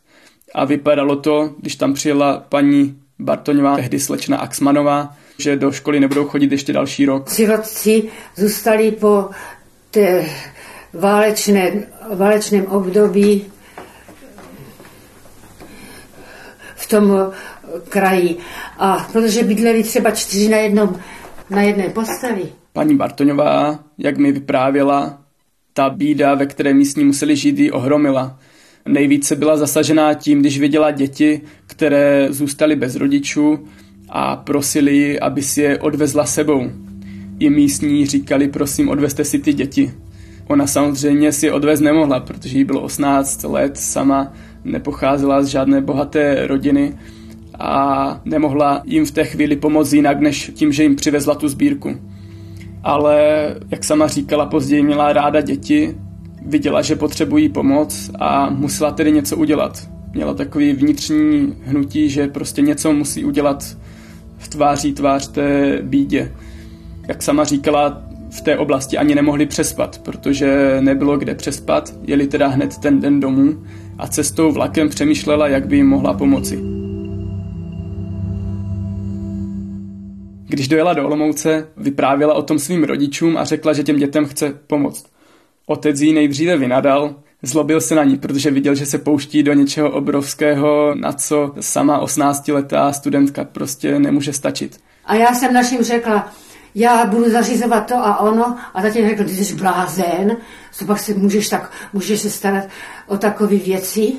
a 0.53 0.65
vypadalo 0.65 1.15
to, 1.15 1.56
když 1.60 1.75
tam 1.75 1.94
přijela 1.94 2.46
paní 2.50 3.00
Bartoňová, 3.20 3.75
tehdy 3.75 4.00
slečna 4.00 4.38
Axmanová, 4.38 5.15
že 5.38 5.56
do 5.56 5.72
školy 5.72 6.00
nebudou 6.00 6.25
chodit 6.25 6.51
ještě 6.51 6.74
další 6.74 7.06
rok. 7.06 7.29
Sirotci 7.29 8.03
zůstali 8.36 8.91
po 8.91 9.29
té 9.91 10.25
válečné, 10.94 11.88
válečném 12.15 12.65
období 12.65 13.46
v 16.75 16.88
tom 16.88 17.32
kraji. 17.90 18.38
A 18.78 19.08
protože 19.12 19.44
bydleli 19.44 19.84
třeba 19.84 20.12
čtyři 20.12 20.50
na, 20.50 20.58
jednom, 20.58 20.96
na 21.50 21.62
jedné 21.62 21.90
postavě. 21.90 22.46
Paní 22.74 22.96
Bartoňová, 22.96 23.80
jak 23.98 24.18
mi 24.18 24.32
vyprávěla, 24.32 25.22
ta 25.74 25.90
bída, 25.90 26.36
ve 26.36 26.46
které 26.46 26.74
místní 26.74 27.04
museli 27.04 27.36
žít, 27.36 27.60
ji 27.60 27.72
ohromila. 27.72 28.40
Nejvíce 28.88 29.36
byla 29.36 29.58
zasažená 29.58 30.14
tím, 30.14 30.40
když 30.40 30.60
viděla 30.60 30.92
děti, 30.92 31.42
které 31.68 32.28
zůstaly 32.30 32.76
bez 32.76 32.96
rodičů 32.96 33.68
a 34.10 34.36
prosili 34.36 34.96
ji, 34.96 35.20
aby 35.20 35.42
si 35.42 35.62
je 35.62 35.80
odvezla 35.80 36.26
sebou. 36.26 36.72
I 37.40 37.50
místní 37.50 38.06
říkali, 38.06 38.48
prosím, 38.48 38.90
odvezte 38.90 39.26
si 39.26 39.40
ty 39.40 39.54
děti. 39.54 39.94
Ona 40.48 40.68
samozřejmě 40.68 41.32
si 41.32 41.46
je 41.46 41.54
odvez 41.54 41.80
nemohla, 41.80 42.20
protože 42.20 42.58
jí 42.58 42.64
bylo 42.64 42.82
18 42.82 43.44
let, 43.44 43.78
sama 43.78 44.34
nepocházela 44.64 45.44
z 45.44 45.48
žádné 45.48 45.82
bohaté 45.82 46.48
rodiny 46.48 46.98
a 47.60 48.22
nemohla 48.25 48.82
jim 48.86 49.06
v 49.06 49.12
té 49.12 49.25
chvíli 49.25 49.56
pomoct 49.56 49.94
jinak, 49.94 50.20
než 50.20 50.51
tím, 50.54 50.72
že 50.72 50.84
jim 50.84 50.96
přivezla 50.96 51.36
tu 51.36 51.48
sbírku. 51.48 51.96
Ale, 52.84 53.56
jak 53.72 53.84
sama 53.84 54.08
říkala, 54.08 54.46
později 54.46 54.84
měla 54.84 55.13
ráda 55.13 55.42
děti, 55.42 55.96
viděla, 56.46 56.82
že 56.82 56.96
potřebují 56.96 57.50
pomoc 57.50 58.12
a 58.20 58.50
musela 58.50 58.92
tedy 58.92 59.12
něco 59.12 59.38
udělat. 59.38 59.89
Měla 60.13 60.34
takový 60.34 60.74
vnitřní 60.74 61.56
hnutí, 61.63 62.10
že 62.10 62.28
prostě 62.28 62.62
něco 62.62 62.94
musí 62.94 63.25
udělat 63.25 63.78
v 64.38 64.48
tváří 64.48 64.94
tvář 64.94 65.28
té 65.28 65.80
bídě. 65.82 66.32
Jak 67.08 67.24
sama 67.24 67.44
říkala, 67.44 68.01
v 68.30 68.42
té 68.42 68.58
oblasti 68.58 68.98
ani 68.98 69.16
nemohli 69.16 69.46
přespat, 69.46 70.01
protože 70.04 70.78
nebylo 70.80 71.18
kde 71.18 71.36
přespat, 71.36 71.94
jeli 72.04 72.28
teda 72.28 72.48
hned 72.48 72.78
ten 72.78 73.00
den 73.00 73.20
domů 73.20 73.63
a 73.98 74.08
cestou 74.08 74.51
vlakem 74.51 74.89
přemýšlela, 74.89 75.48
jak 75.48 75.68
by 75.68 75.75
jim 75.75 75.88
mohla 75.88 76.13
pomoci. 76.13 76.88
Když 80.50 80.68
dojela 80.68 80.94
do 80.94 81.06
Olomouce, 81.06 81.68
vyprávěla 81.77 82.34
o 82.34 82.41
tom 82.41 82.60
svým 82.60 82.84
rodičům 82.84 83.38
a 83.38 83.46
řekla, 83.46 83.74
že 83.74 83.84
těm 83.84 83.98
dětem 83.98 84.25
chce 84.25 84.60
pomoct. 84.68 85.06
Otec 85.65 86.01
jí 86.01 86.13
nejdříve 86.13 86.58
vynadal, 86.58 87.15
zlobil 87.41 87.82
se 87.82 87.96
na 87.96 88.03
ní, 88.03 88.18
protože 88.18 88.51
viděl, 88.51 88.75
že 88.75 88.86
se 88.86 88.98
pouští 88.98 89.44
do 89.44 89.53
něčeho 89.53 89.91
obrovského, 89.91 90.96
na 90.96 91.13
co 91.13 91.53
sama 91.60 92.06
18-letá 92.06 92.91
studentka 92.91 93.44
prostě 93.44 94.00
nemůže 94.00 94.34
stačit. 94.34 94.79
A 95.06 95.15
já 95.15 95.34
jsem 95.34 95.53
našim 95.53 95.84
řekla, 95.84 96.32
já 96.75 97.06
budu 97.06 97.29
zařizovat 97.29 97.88
to 97.88 97.96
a 97.96 98.20
ono. 98.20 98.58
A 98.74 98.82
zatím 98.82 99.10
řekl, 99.10 99.24
ty 99.24 99.46
jsi 99.46 99.56
blázen, 99.56 100.38
co 100.72 100.86
pak 100.86 101.00
se 101.00 101.13
můžeš, 101.13 101.50
tak, 101.50 101.72
můžeš 101.94 102.22
se 102.22 102.29
starat 102.29 102.63
o 103.08 103.18
takové 103.18 103.56
věci. 103.56 104.13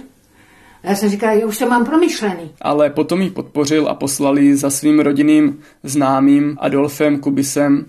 A 0.82 0.88
já 0.88 0.94
jsem 0.94 1.08
říkala, 1.08 1.32
já 1.32 1.46
už 1.46 1.58
to 1.58 1.68
mám 1.68 1.84
promyšlený. 1.84 2.50
Ale 2.60 2.90
potom 2.90 3.20
ji 3.20 3.30
podpořil 3.30 3.88
a 3.88 3.94
poslali 3.94 4.56
za 4.56 4.70
svým 4.70 5.00
rodinným 5.00 5.58
známým 5.82 6.56
Adolfem 6.60 7.18
Kubisem, 7.18 7.86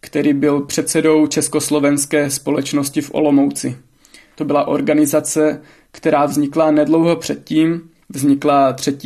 který 0.00 0.32
byl 0.32 0.60
předsedou 0.60 1.26
Československé 1.26 2.30
společnosti 2.30 3.00
v 3.00 3.10
Olomouci. 3.14 3.76
To 4.34 4.44
byla 4.44 4.66
organizace, 4.66 5.60
která 5.90 6.26
vznikla 6.26 6.70
nedlouho 6.70 7.16
předtím, 7.16 7.90
vznikla 8.08 8.72
3. 8.72 8.98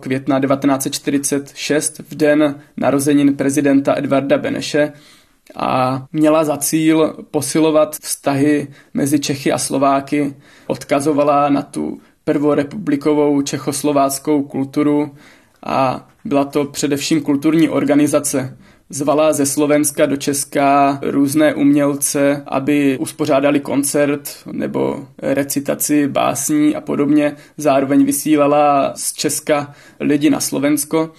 května 0.00 0.40
1946 0.40 1.98
v 1.98 2.14
den 2.14 2.60
narozenin 2.76 3.36
prezidenta 3.36 3.94
Edvarda 3.98 4.38
Beneše 4.38 4.92
a 5.56 6.02
měla 6.12 6.44
za 6.44 6.56
cíl 6.56 7.16
posilovat 7.30 7.96
vztahy 7.96 8.68
mezi 8.94 9.20
Čechy 9.20 9.52
a 9.52 9.58
Slováky, 9.58 10.34
odkazovala 10.66 11.48
na 11.48 11.62
tu 11.62 12.00
prvorepublikovou 12.28 13.42
čechoslováckou 13.42 14.42
kulturu 14.42 15.10
a 15.66 16.08
byla 16.24 16.44
to 16.44 16.64
především 16.64 17.20
kulturní 17.20 17.68
organizace. 17.68 18.58
Zvala 18.90 19.32
ze 19.32 19.46
Slovenska 19.46 20.06
do 20.06 20.16
Česka 20.16 20.98
různé 21.02 21.54
umělce, 21.54 22.42
aby 22.46 22.98
uspořádali 22.98 23.60
koncert 23.60 24.36
nebo 24.52 25.06
recitaci 25.18 26.08
básní 26.08 26.76
a 26.76 26.80
podobně. 26.80 27.36
Zároveň 27.56 28.04
vysílala 28.04 28.92
z 28.96 29.12
Česka 29.12 29.74
lidi 30.00 30.30
na 30.30 30.40
Slovensko. 30.40 31.12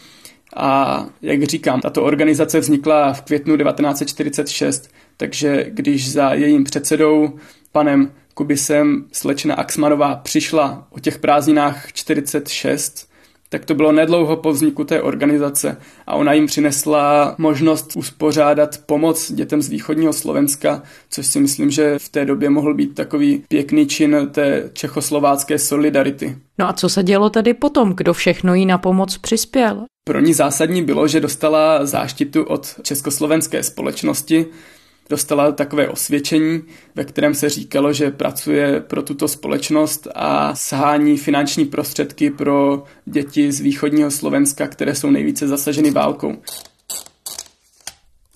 A 0.55 1.05
jak 1.21 1.43
říkám, 1.43 1.81
tato 1.81 2.03
organizace 2.03 2.59
vznikla 2.59 3.13
v 3.13 3.21
květnu 3.21 3.57
1946, 3.57 4.89
takže 5.17 5.65
když 5.69 6.11
za 6.11 6.33
jejím 6.33 6.63
předsedou, 6.63 7.33
panem 7.71 8.11
Kubisem, 8.39 9.05
slečna 9.11 9.55
Axmanová 9.55 10.15
přišla 10.15 10.87
o 10.89 10.99
těch 10.99 11.19
prázdninách 11.19 11.93
46, 11.93 13.09
tak 13.49 13.65
to 13.65 13.75
bylo 13.75 13.91
nedlouho 13.91 14.37
po 14.37 14.51
vzniku 14.51 14.83
té 14.83 15.01
organizace 15.01 15.77
a 16.07 16.15
ona 16.15 16.33
jim 16.33 16.45
přinesla 16.45 17.35
možnost 17.37 17.95
uspořádat 17.95 18.77
pomoc 18.85 19.31
dětem 19.31 19.61
z 19.61 19.69
východního 19.69 20.13
Slovenska, 20.13 20.83
což 21.09 21.27
si 21.27 21.39
myslím, 21.39 21.71
že 21.71 21.99
v 21.99 22.09
té 22.09 22.25
době 22.25 22.49
mohl 22.49 22.73
být 22.73 22.95
takový 22.95 23.43
pěkný 23.47 23.87
čin 23.87 24.29
té 24.31 24.69
čechoslovácké 24.73 25.59
solidarity. 25.59 26.37
No 26.59 26.69
a 26.69 26.73
co 26.73 26.89
se 26.89 27.03
dělo 27.03 27.29
tedy 27.29 27.53
potom? 27.53 27.93
Kdo 27.93 28.13
všechno 28.13 28.53
jí 28.53 28.65
na 28.65 28.77
pomoc 28.77 29.17
přispěl? 29.17 29.85
Pro 30.07 30.19
ní 30.19 30.33
zásadní 30.33 30.83
bylo, 30.83 31.07
že 31.07 31.19
dostala 31.19 31.85
záštitu 31.85 32.43
od 32.43 32.75
československé 32.83 33.63
společnosti, 33.63 34.45
dostala 35.09 35.51
takové 35.51 35.87
osvědčení, 35.87 36.61
ve 36.95 37.05
kterém 37.05 37.35
se 37.35 37.49
říkalo, 37.49 37.93
že 37.93 38.11
pracuje 38.11 38.79
pro 38.79 39.01
tuto 39.01 39.27
společnost 39.27 40.07
a 40.15 40.55
shání 40.55 41.17
finanční 41.17 41.65
prostředky 41.65 42.29
pro 42.29 42.83
děti 43.05 43.51
z 43.51 43.59
východního 43.59 44.11
Slovenska, 44.11 44.67
které 44.67 44.95
jsou 44.95 45.09
nejvíce 45.09 45.47
zasaženy 45.47 45.91
válkou. 45.91 46.35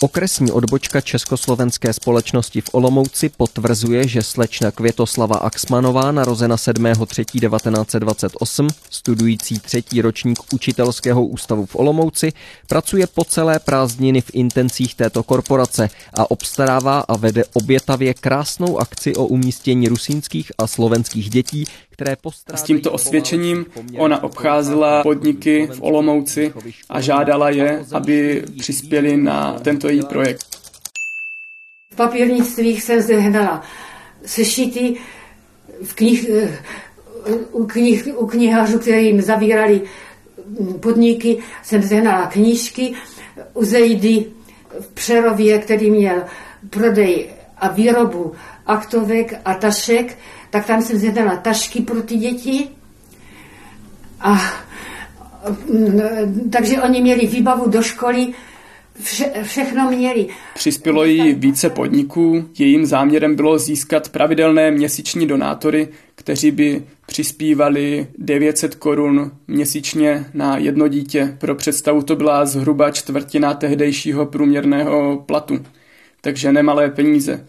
Okresní 0.04 0.52
odbočka 0.52 1.02
Československé 1.02 1.94
společnosti 1.94 2.62
v 2.62 2.70
Olomouci 2.72 3.30
potvrzuje, 3.30 4.08
že 4.08 4.22
slečna 4.22 4.72
Květoslava 4.72 5.36
Axmanová, 5.36 6.12
narozena 6.12 6.56
7.3.1928, 6.56 8.70
studující 8.90 9.60
třetí 9.60 10.02
ročník 10.02 10.40
učitelského 10.54 11.26
ústavu 11.26 11.66
v 11.66 11.76
Olomouci, 11.76 12.34
pracuje 12.68 13.08
po 13.08 13.24
celé 13.24 13.60
prázdniny 13.60 14.22
v 14.22 14.32
intencích 14.34 14.96
této 14.96 15.24
korporace 15.24 15.90
a 16.14 16.32
obstarává 16.32 17.00
a 17.00 17.18
vede 17.18 17.44
obětavě 17.54 18.14
krásnou 18.14 18.80
akci 18.80 19.16
o 19.16 19.26
umístění 19.26 19.88
rusínských 19.88 20.52
a 20.58 20.68
slovenských 20.68 21.30
dětí, 21.30 21.66
které 21.94 22.16
S 22.56 22.64
tímto 22.64 22.92
osvědčením 22.92 23.66
ona 23.98 24.24
obcházela 24.24 25.04
podniky 25.04 25.68
v 25.68 25.82
Olomouci 25.82 26.54
a 26.90 27.02
žádala 27.02 27.50
je, 27.50 27.86
aby 27.94 28.44
přispěli 28.60 29.18
na 29.18 29.60
tento 29.60 29.90
její 29.90 30.02
projekt. 30.06 30.46
V 31.94 31.96
papírnictvích 31.96 32.84
jsem 32.84 33.02
zehnala 33.02 33.62
sešity 34.26 34.96
v 35.84 35.94
knih, 35.94 36.30
eh, 36.30 36.60
u, 37.52 37.66
knih, 37.66 38.08
u 38.18 38.28
knihářů, 38.28 38.80
který 38.80 39.06
jim 39.06 39.22
zavírali 39.22 39.82
podniky, 40.80 41.38
jsem 41.64 41.82
zehnala 41.82 42.28
knížky. 42.28 42.94
U 43.54 43.66
Zejdy 43.66 44.26
v 44.80 44.88
Přerově, 44.94 45.60
který 45.60 45.92
měl 45.92 46.24
prodej 46.70 47.30
a 47.58 47.68
výrobu 47.68 48.34
aktovek 48.66 49.34
a 49.46 49.54
tašek, 49.54 50.18
tak 50.54 50.66
tam 50.66 50.82
jsem 50.82 50.98
zjednala 50.98 51.36
tašky 51.36 51.82
pro 51.82 52.02
ty 52.02 52.18
děti. 52.18 52.68
A 54.20 54.42
mm, 55.70 56.50
takže 56.52 56.82
oni 56.82 57.02
měli 57.02 57.28
výbavu 57.28 57.70
do 57.70 57.82
školy, 57.82 58.34
Vše, 59.04 59.32
všechno 59.44 59.92
měli. 59.92 60.28
Přispělo 60.56 61.06
jí 61.06 61.34
více 61.34 61.70
podniků. 61.70 62.50
Jejím 62.60 62.86
záměrem 62.86 63.36
bylo 63.36 63.60
získat 63.60 64.10
pravidelné 64.10 64.72
měsíční 64.72 65.28
donátory, 65.28 65.88
kteří 66.16 66.52
by 66.52 66.84
přispívali 67.06 68.08
900 68.18 68.76
korun 68.76 69.32
měsíčně 69.48 70.26
na 70.34 70.58
jedno 70.58 70.88
dítě. 70.88 71.38
Pro 71.40 71.56
představu 71.56 72.02
to 72.02 72.16
byla 72.16 72.46
zhruba 72.46 72.92
čtvrtina 72.92 73.54
tehdejšího 73.54 74.26
průměrného 74.26 75.24
platu. 75.26 75.60
Takže 76.22 76.52
nemalé 76.52 76.90
peníze. 76.90 77.46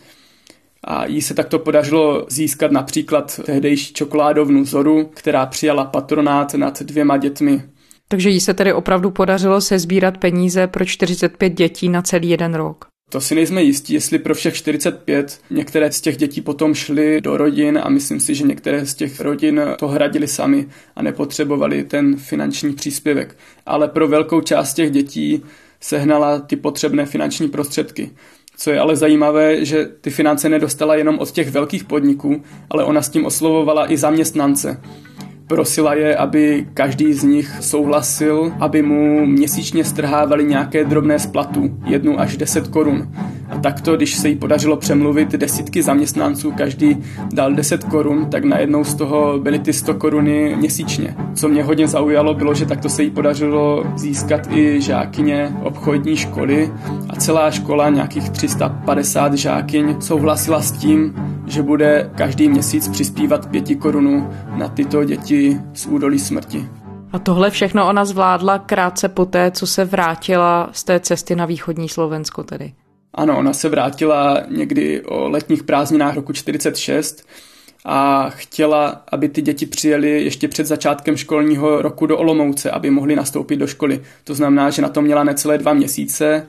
A 0.84 1.06
jí 1.06 1.22
se 1.22 1.34
takto 1.34 1.58
podařilo 1.58 2.26
získat 2.28 2.72
například 2.72 3.40
tehdejší 3.44 3.94
čokoládovnu 3.94 4.64
Zoru, 4.64 5.10
která 5.14 5.46
přijala 5.46 5.84
patronát 5.84 6.54
nad 6.54 6.82
dvěma 6.82 7.16
dětmi. 7.16 7.62
Takže 8.08 8.30
jí 8.30 8.40
se 8.40 8.54
tedy 8.54 8.72
opravdu 8.72 9.10
podařilo 9.10 9.60
sezbírat 9.60 10.18
peníze 10.18 10.66
pro 10.66 10.84
45 10.84 11.50
dětí 11.50 11.88
na 11.88 12.02
celý 12.02 12.28
jeden 12.28 12.54
rok. 12.54 12.84
To 13.10 13.20
si 13.20 13.34
nejsme 13.34 13.62
jistí, 13.62 13.94
jestli 13.94 14.18
pro 14.18 14.34
všech 14.34 14.54
45 14.54 15.40
některé 15.50 15.92
z 15.92 16.00
těch 16.00 16.16
dětí 16.16 16.40
potom 16.40 16.74
šly 16.74 17.20
do 17.20 17.36
rodin 17.36 17.80
a 17.82 17.88
myslím 17.88 18.20
si, 18.20 18.34
že 18.34 18.44
některé 18.44 18.86
z 18.86 18.94
těch 18.94 19.20
rodin 19.20 19.60
to 19.78 19.88
hradili 19.88 20.28
sami 20.28 20.66
a 20.96 21.02
nepotřebovali 21.02 21.84
ten 21.84 22.16
finanční 22.16 22.72
příspěvek. 22.72 23.36
Ale 23.66 23.88
pro 23.88 24.08
velkou 24.08 24.40
část 24.40 24.74
těch 24.74 24.90
dětí 24.90 25.42
sehnala 25.80 26.38
ty 26.38 26.56
potřebné 26.56 27.06
finanční 27.06 27.48
prostředky. 27.48 28.10
Co 28.56 28.70
je 28.70 28.80
ale 28.80 28.96
zajímavé, 28.96 29.64
že 29.64 29.84
ty 30.00 30.10
finance 30.10 30.48
nedostala 30.48 30.94
jenom 30.94 31.18
od 31.18 31.30
těch 31.30 31.50
velkých 31.50 31.84
podniků, 31.84 32.42
ale 32.70 32.84
ona 32.84 33.02
s 33.02 33.08
tím 33.08 33.26
oslovovala 33.26 33.92
i 33.92 33.96
zaměstnance. 33.96 34.80
Prosila 35.46 35.94
je, 35.94 36.16
aby 36.16 36.66
každý 36.74 37.12
z 37.12 37.24
nich 37.24 37.50
souhlasil, 37.60 38.52
aby 38.60 38.82
mu 38.82 39.26
měsíčně 39.26 39.84
strhávali 39.84 40.44
nějaké 40.44 40.84
drobné 40.84 41.18
splatu, 41.18 41.78
jednu 41.86 42.20
až 42.20 42.36
deset 42.36 42.68
korun. 42.68 43.12
A 43.50 43.58
takto, 43.58 43.96
když 43.96 44.14
se 44.14 44.28
jí 44.28 44.36
podařilo 44.36 44.76
přemluvit 44.76 45.32
desítky 45.32 45.82
zaměstnanců, 45.82 46.52
každý 46.52 46.96
dal 47.32 47.52
10 47.52 47.84
korun, 47.84 48.26
tak 48.30 48.44
najednou 48.44 48.84
z 48.84 48.94
toho 48.94 49.38
byly 49.38 49.58
ty 49.58 49.72
100 49.72 49.94
koruny 49.94 50.56
měsíčně. 50.56 51.16
Co 51.34 51.48
mě 51.48 51.62
hodně 51.62 51.88
zaujalo, 51.88 52.34
bylo, 52.34 52.54
že 52.54 52.66
takto 52.66 52.88
se 52.88 53.02
jí 53.02 53.10
podařilo 53.10 53.84
získat 53.96 54.40
i 54.50 54.80
žákyně 54.80 55.56
obchodní 55.62 56.16
školy 56.16 56.72
a 57.08 57.16
celá 57.16 57.50
škola, 57.50 57.88
nějakých 57.88 58.30
350 58.30 59.34
žákyň, 59.34 60.00
souhlasila 60.00 60.62
s 60.62 60.72
tím, 60.72 61.14
že 61.46 61.62
bude 61.62 62.10
každý 62.14 62.48
měsíc 62.48 62.88
přispívat 62.88 63.46
pěti 63.46 63.76
korunu 63.76 64.30
na 64.56 64.68
tyto 64.68 65.04
děti 65.04 65.60
z 65.72 65.86
údolí 65.86 66.18
smrti. 66.18 66.68
A 67.12 67.18
tohle 67.18 67.50
všechno 67.50 67.88
ona 67.88 68.04
zvládla 68.04 68.58
krátce 68.58 69.08
poté, 69.08 69.50
co 69.50 69.66
se 69.66 69.84
vrátila 69.84 70.68
z 70.72 70.84
té 70.84 71.00
cesty 71.00 71.36
na 71.36 71.46
východní 71.46 71.88
Slovensko 71.88 72.42
tedy. 72.42 72.72
Ano, 73.14 73.38
ona 73.38 73.52
se 73.52 73.68
vrátila 73.68 74.42
někdy 74.48 75.02
o 75.02 75.28
letních 75.28 75.62
prázdninách 75.62 76.14
roku 76.14 76.32
46 76.32 77.26
a 77.84 78.30
chtěla, 78.30 79.04
aby 79.12 79.28
ty 79.28 79.42
děti 79.42 79.66
přijeli 79.66 80.24
ještě 80.24 80.48
před 80.48 80.66
začátkem 80.66 81.16
školního 81.16 81.82
roku 81.82 82.06
do 82.06 82.18
Olomouce, 82.18 82.70
aby 82.70 82.90
mohli 82.90 83.16
nastoupit 83.16 83.56
do 83.56 83.66
školy. 83.66 84.02
To 84.24 84.34
znamená, 84.34 84.70
že 84.70 84.82
na 84.82 84.88
to 84.88 85.02
měla 85.02 85.24
necelé 85.24 85.58
dva 85.58 85.74
měsíce 85.74 86.46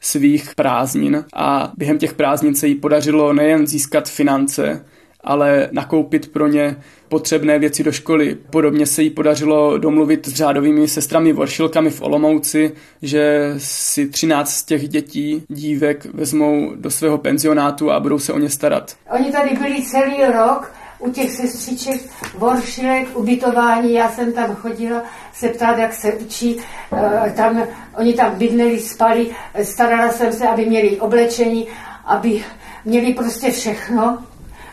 svých 0.00 0.54
prázdnin 0.54 1.24
a 1.34 1.72
během 1.76 1.98
těch 1.98 2.14
prázdnin 2.14 2.54
se 2.54 2.66
jí 2.66 2.74
podařilo 2.74 3.32
nejen 3.32 3.66
získat 3.66 4.08
finance, 4.08 4.84
ale 5.24 5.68
nakoupit 5.72 6.32
pro 6.32 6.46
ně 6.46 6.76
potřebné 7.08 7.58
věci 7.58 7.84
do 7.84 7.92
školy. 7.92 8.36
Podobně 8.50 8.86
se 8.86 9.02
jí 9.02 9.10
podařilo 9.10 9.78
domluvit 9.78 10.28
s 10.28 10.34
řádovými 10.34 10.88
sestrami 10.88 11.32
Voršilkami 11.32 11.90
v 11.90 12.02
Olomouci, 12.02 12.72
že 13.02 13.54
si 13.58 14.08
13 14.08 14.50
z 14.50 14.64
těch 14.64 14.88
dětí, 14.88 15.42
dívek, 15.48 16.06
vezmou 16.14 16.72
do 16.76 16.90
svého 16.90 17.18
penzionátu 17.18 17.92
a 17.92 18.00
budou 18.00 18.18
se 18.18 18.32
o 18.32 18.38
ně 18.38 18.50
starat. 18.50 18.96
Oni 19.10 19.32
tady 19.32 19.50
byli 19.56 19.82
celý 19.82 20.24
rok 20.36 20.72
u 20.98 21.10
těch 21.10 21.30
sestřiček, 21.30 22.00
voršilek, 22.38 23.16
ubytování, 23.16 23.94
já 23.94 24.10
jsem 24.10 24.32
tam 24.32 24.54
chodila 24.54 25.02
se 25.38 25.48
ptát, 25.48 25.78
jak 25.78 25.94
se 25.94 26.12
učí, 26.12 26.56
eh, 26.92 27.32
tam, 27.36 27.62
oni 27.96 28.14
tam 28.14 28.34
bydneli, 28.34 28.80
spali, 28.80 29.30
starala 29.62 30.12
jsem 30.12 30.32
se, 30.32 30.48
aby 30.48 30.66
měli 30.66 31.00
oblečení, 31.00 31.68
aby 32.04 32.44
měli 32.84 33.14
prostě 33.14 33.50
všechno. 33.50 34.18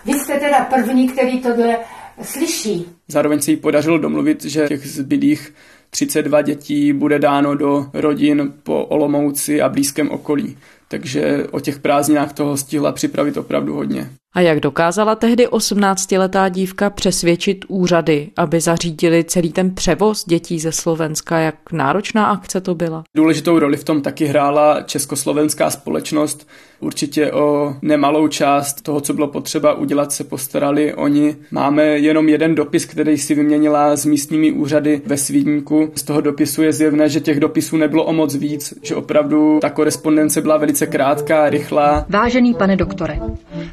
Vy 0.06 0.14
jste 0.14 0.40
teda 0.40 0.66
první, 0.66 1.10
který 1.10 1.42
tohle 1.42 1.78
slyší. 2.22 2.86
Zároveň 3.08 3.42
se 3.42 3.52
jí 3.52 3.58
podařilo 3.58 3.98
domluvit, 3.98 4.46
že 4.46 4.68
těch 4.68 4.88
zbylých 4.88 5.54
32 5.96 6.42
dětí 6.42 6.94
bude 6.94 7.20
dáno 7.20 7.56
do 7.56 7.86
rodin 7.94 8.54
po 8.64 8.86
Olomouci 8.86 9.62
a 9.62 9.70
blízkém 9.70 10.12
okolí. 10.12 10.58
Takže 10.88 11.48
o 11.52 11.60
těch 11.60 11.80
prázdninách 11.80 12.34
toho 12.34 12.58
stihla 12.58 12.92
připravit 12.92 13.38
opravdu 13.38 13.76
hodně. 13.76 14.10
A 14.36 14.42
jak 14.42 14.60
dokázala 14.60 15.16
tehdy 15.16 15.48
18-letá 15.48 16.50
dívka 16.50 16.90
přesvědčit 16.90 17.66
úřady, 17.68 18.30
aby 18.38 18.62
zařídili 18.62 19.24
celý 19.24 19.52
ten 19.52 19.76
převoz 19.76 20.26
dětí 20.26 20.60
ze 20.60 20.72
Slovenska? 20.72 21.40
Jak 21.40 21.72
náročná 21.72 22.26
akce 22.26 22.62
to 22.62 22.76
byla? 22.76 23.04
Důležitou 23.16 23.60
roli 23.60 23.78
v 23.78 23.84
tom 23.84 24.02
taky 24.02 24.26
hrála 24.26 24.82
československá 24.82 25.70
společnost. 25.70 26.48
Určitě 26.80 27.32
o 27.32 27.76
nemalou 27.82 28.28
část 28.28 28.82
toho, 28.82 29.02
co 29.02 29.14
bylo 29.14 29.28
potřeba 29.28 29.74
udělat, 29.74 30.12
se 30.12 30.24
postarali 30.24 30.94
oni. 30.94 31.36
Máme 31.52 31.84
jenom 31.84 32.30
jeden 32.30 32.56
dopis, 32.56 32.86
který 32.86 33.18
si 33.18 33.36
vyměnila 33.36 33.96
s 33.96 34.06
místními 34.06 34.52
úřady 34.52 35.02
ve 35.06 35.18
Svídníku. 35.18 35.85
Z 35.96 36.04
toho 36.04 36.22
dopisu 36.22 36.64
je 36.64 36.74
zjevné, 36.74 37.10
že 37.10 37.20
těch 37.20 37.40
dopisů 37.40 37.78
nebylo 37.78 38.04
o 38.04 38.14
moc 38.14 38.36
víc, 38.36 38.74
že 38.82 38.96
opravdu 38.96 39.60
ta 39.62 39.70
korespondence 39.70 40.42
byla 40.42 40.58
velice 40.58 40.86
krátká, 40.88 41.50
rychlá. 41.50 42.06
Vážený 42.10 42.54
pane 42.54 42.76
doktore, 42.76 43.20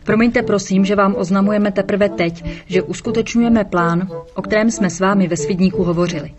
promiňte 0.04 0.42
prosím, 0.42 0.84
že 0.84 0.96
vám 0.96 1.14
oznamujeme 1.18 1.72
teprve 1.72 2.08
teď, 2.08 2.44
že 2.66 2.82
uskutečňujeme 2.82 3.64
plán, 3.64 4.08
o 4.34 4.42
kterém 4.42 4.70
jsme 4.70 4.90
s 4.90 5.00
vámi 5.00 5.28
ve 5.28 5.36
Svidníku 5.36 5.84
hovořili. 5.84 6.30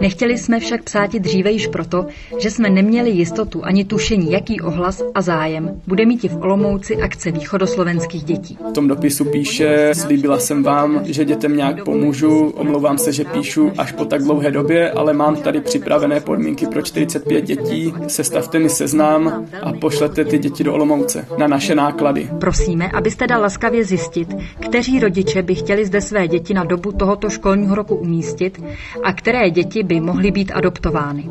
Nechtěli 0.00 0.38
jsme 0.38 0.60
však 0.60 0.82
psát 0.82 1.12
dříve 1.12 1.50
již 1.50 1.66
proto, 1.66 2.06
že 2.38 2.50
jsme 2.50 2.70
neměli 2.70 3.10
jistotu 3.10 3.64
ani 3.64 3.84
tušení, 3.84 4.32
jaký 4.32 4.60
ohlas 4.60 5.02
a 5.14 5.22
zájem 5.22 5.80
bude 5.86 6.06
mít 6.06 6.24
v 6.24 6.42
Olomouci 6.42 6.96
akce 6.96 7.30
východoslovenských 7.30 8.24
dětí. 8.24 8.58
V 8.70 8.72
tom 8.72 8.88
dopisu 8.88 9.24
píše, 9.24 9.90
slíbila 9.92 10.38
jsem 10.38 10.62
vám, 10.62 11.00
že 11.04 11.24
dětem 11.24 11.56
nějak 11.56 11.84
pomůžu, 11.84 12.48
omlouvám 12.56 12.98
se, 12.98 13.12
že 13.12 13.24
píšu 13.24 13.72
až 13.78 13.92
po 13.92 14.04
tak 14.04 14.22
dlouhé 14.22 14.50
době, 14.50 14.90
ale 14.90 15.12
mám 15.22 15.36
tady 15.36 15.60
připravené 15.60 16.20
podmínky 16.20 16.66
pro 16.66 16.82
45 16.82 17.44
dětí, 17.44 17.94
sestavte 18.06 18.58
mi 18.58 18.68
seznám 18.68 19.46
a 19.62 19.72
pošlete 19.72 20.24
ty 20.24 20.38
děti 20.38 20.64
do 20.64 20.74
Olomouce 20.74 21.26
na 21.38 21.46
naše 21.46 21.74
náklady. 21.74 22.28
Prosíme, 22.40 22.90
abyste 22.94 23.26
dal 23.26 23.40
laskavě 23.40 23.84
zjistit, 23.84 24.34
kteří 24.60 25.00
rodiče 25.00 25.42
by 25.42 25.54
chtěli 25.54 25.86
zde 25.86 26.00
své 26.00 26.28
děti 26.28 26.54
na 26.54 26.64
dobu 26.64 26.92
tohoto 26.92 27.30
školního 27.30 27.74
roku 27.74 27.94
umístit 27.94 28.64
a 29.02 29.12
které 29.12 29.50
děti 29.50 29.82
by 29.82 30.00
mohly 30.00 30.30
být 30.30 30.52
adoptovány. 30.54 31.30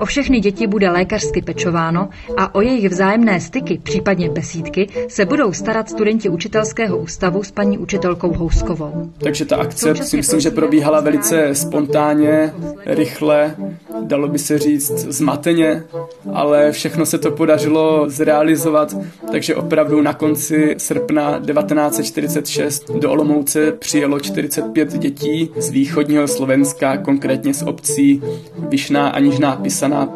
O 0.00 0.06
všechny 0.06 0.40
děti 0.40 0.66
bude 0.66 0.90
lékařsky 0.90 1.42
pečováno 1.42 2.08
a 2.36 2.54
o 2.54 2.60
jejich 2.60 2.88
vzájemné 2.88 3.40
styky, 3.40 3.80
případně 3.82 4.30
besídky, 4.30 4.88
se 5.08 5.24
budou 5.24 5.52
starat 5.52 5.90
studenti 5.90 6.28
učitelského 6.28 6.98
ústavu 6.98 7.42
s 7.42 7.50
paní 7.50 7.78
učitelkou 7.78 8.32
Houskovou. 8.32 9.10
Takže 9.18 9.44
ta 9.44 9.56
akce 9.56 9.94
si 9.94 10.16
myslím, 10.16 10.40
že 10.40 10.50
probíhala 10.50 11.00
velice 11.00 11.54
spontánně, 11.54 12.52
rychle, 12.86 13.56
dalo 14.02 14.28
by 14.28 14.38
se 14.38 14.58
říct 14.58 14.98
zmateně, 14.98 15.84
ale 16.32 16.72
všechno 16.72 17.06
se 17.06 17.18
to 17.18 17.30
podařilo 17.30 18.10
zrealizovat, 18.10 18.96
takže 19.32 19.56
opravdu 19.56 20.02
na 20.02 20.14
konci 20.14 20.74
srpna 20.78 21.40
1946 21.46 22.90
do 22.90 23.10
Olomouce 23.10 23.72
přijelo 23.72 24.20
45 24.20 24.98
dětí 24.98 25.50
z 25.56 25.70
východního 25.70 26.28
Slovenska, 26.28 26.96
konkrétně 26.96 27.54
z 27.54 27.62
obcí 27.62 28.22
Vyšná 28.58 29.08
a 29.08 29.18
Nižná 29.18 29.51
Pisaná. 29.56 30.08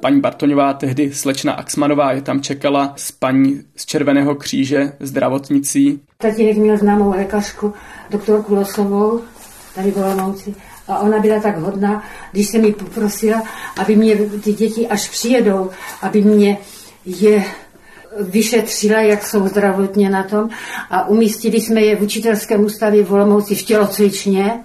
Paní 0.00 0.20
Bartoňová, 0.20 0.72
tehdy 0.72 1.14
slečna 1.14 1.52
Axmanová, 1.52 2.12
je 2.12 2.22
tam 2.22 2.40
čekala 2.40 2.92
s 2.96 3.12
paní 3.12 3.60
z 3.76 3.86
Červeného 3.86 4.34
kříže, 4.34 4.92
zdravotnicí. 5.00 6.00
Tatínek 6.18 6.56
měl 6.56 6.78
známou 6.78 7.10
lékařku, 7.10 7.72
doktorku 8.10 8.54
Losovou, 8.54 9.20
tady 9.74 9.90
v 9.90 9.96
Olomouci. 9.96 10.54
A 10.88 10.98
ona 10.98 11.18
byla 11.18 11.40
tak 11.40 11.58
hodná, 11.58 12.02
když 12.32 12.48
se 12.48 12.58
mi 12.58 12.72
poprosila, 12.72 13.42
aby 13.78 13.96
mě 13.96 14.16
ty 14.16 14.52
děti, 14.52 14.88
až 14.88 15.08
přijedou, 15.08 15.70
aby 16.02 16.22
mě 16.22 16.58
je 17.04 17.44
vyšetřila, 18.20 19.00
jak 19.00 19.26
jsou 19.26 19.48
zdravotně 19.48 20.10
na 20.10 20.22
tom 20.22 20.48
a 20.90 21.08
umístili 21.08 21.60
jsme 21.60 21.80
je 21.80 21.96
v 21.96 22.02
učitelském 22.02 22.64
ústavě 22.64 23.04
v 23.04 23.12
Olomouci 23.12 23.54
v 23.54 23.62
tělocvičně, 23.62 24.60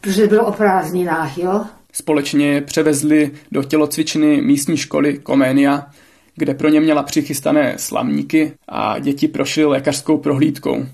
protože 0.00 0.26
bylo 0.26 0.46
o 0.46 0.52
prázdninách, 0.52 1.38
jo. 1.38 1.64
Společně 1.98 2.46
je 2.46 2.60
převezli 2.60 3.30
do 3.52 3.62
tělocvičny 3.62 4.42
místní 4.42 4.76
školy 4.76 5.18
Koménia, 5.18 5.86
kde 6.34 6.54
pro 6.54 6.68
ně 6.68 6.80
měla 6.80 7.02
přichystané 7.02 7.74
slamníky 7.78 8.52
a 8.68 8.98
děti 8.98 9.28
prošly 9.28 9.64
lékařskou 9.64 10.18
prohlídkou. 10.18 10.86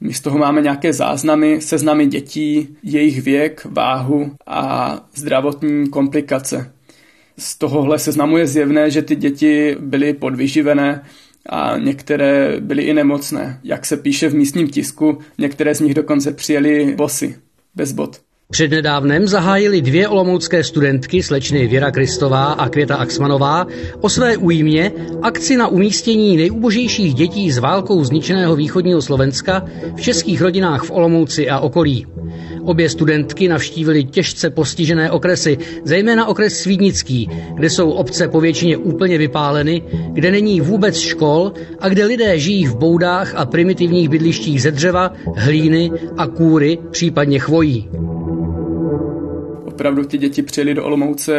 My 0.00 0.14
z 0.14 0.20
toho 0.20 0.38
máme 0.38 0.62
nějaké 0.62 0.92
záznamy, 0.92 1.60
seznamy 1.60 2.06
dětí, 2.06 2.76
jejich 2.82 3.22
věk, 3.22 3.66
váhu 3.70 4.32
a 4.46 5.00
zdravotní 5.14 5.88
komplikace. 5.88 6.72
Z 7.36 7.58
tohohle 7.58 7.98
seznamu 7.98 8.36
je 8.36 8.46
zjevné, 8.46 8.90
že 8.90 9.02
ty 9.02 9.16
děti 9.16 9.76
byly 9.80 10.12
podvyživené 10.14 11.04
a 11.48 11.78
některé 11.78 12.60
byly 12.60 12.82
i 12.82 12.94
nemocné. 12.94 13.60
Jak 13.64 13.86
se 13.86 13.96
píše 13.96 14.28
v 14.28 14.34
místním 14.34 14.68
tisku, 14.68 15.18
některé 15.38 15.74
z 15.74 15.80
nich 15.80 15.94
dokonce 15.94 16.32
přijeli 16.32 16.94
bosy, 16.96 17.36
bez 17.74 17.92
bot. 17.92 18.27
Přednedávnem 18.50 19.28
zahájili 19.28 19.80
dvě 19.80 20.08
olomoucké 20.08 20.64
studentky, 20.64 21.22
slečny 21.22 21.66
Věra 21.66 21.90
Kristová 21.90 22.44
a 22.44 22.68
Květa 22.68 22.96
Axmanová, 22.96 23.66
o 24.00 24.08
své 24.08 24.36
újmě 24.36 24.92
akci 25.22 25.56
na 25.56 25.68
umístění 25.68 26.36
nejubožejších 26.36 27.14
dětí 27.14 27.50
z 27.50 27.58
válkou 27.58 28.04
zničeného 28.04 28.56
východního 28.56 29.02
Slovenska 29.02 29.64
v 29.96 30.00
českých 30.00 30.40
rodinách 30.40 30.82
v 30.82 30.90
Olomouci 30.90 31.50
a 31.50 31.60
okolí. 31.60 32.06
Obě 32.64 32.88
studentky 32.88 33.48
navštívily 33.48 34.04
těžce 34.04 34.50
postižené 34.50 35.10
okresy, 35.10 35.58
zejména 35.84 36.26
okres 36.26 36.60
Svídnický, 36.60 37.30
kde 37.54 37.70
jsou 37.70 37.90
obce 37.90 38.28
povětšině 38.28 38.76
úplně 38.76 39.18
vypáleny, 39.18 39.82
kde 40.12 40.30
není 40.30 40.60
vůbec 40.60 40.98
škol 40.98 41.52
a 41.80 41.88
kde 41.88 42.04
lidé 42.04 42.38
žijí 42.38 42.66
v 42.66 42.76
boudách 42.76 43.34
a 43.34 43.46
primitivních 43.46 44.08
bydlištích 44.08 44.62
ze 44.62 44.70
dřeva, 44.70 45.12
hlíny 45.36 45.90
a 46.16 46.26
kůry, 46.26 46.78
případně 46.90 47.38
chvojí 47.38 47.88
opravdu 49.78 50.04
ty 50.04 50.18
děti 50.18 50.42
přijeli 50.42 50.74
do 50.74 50.84
Olomouce 50.84 51.34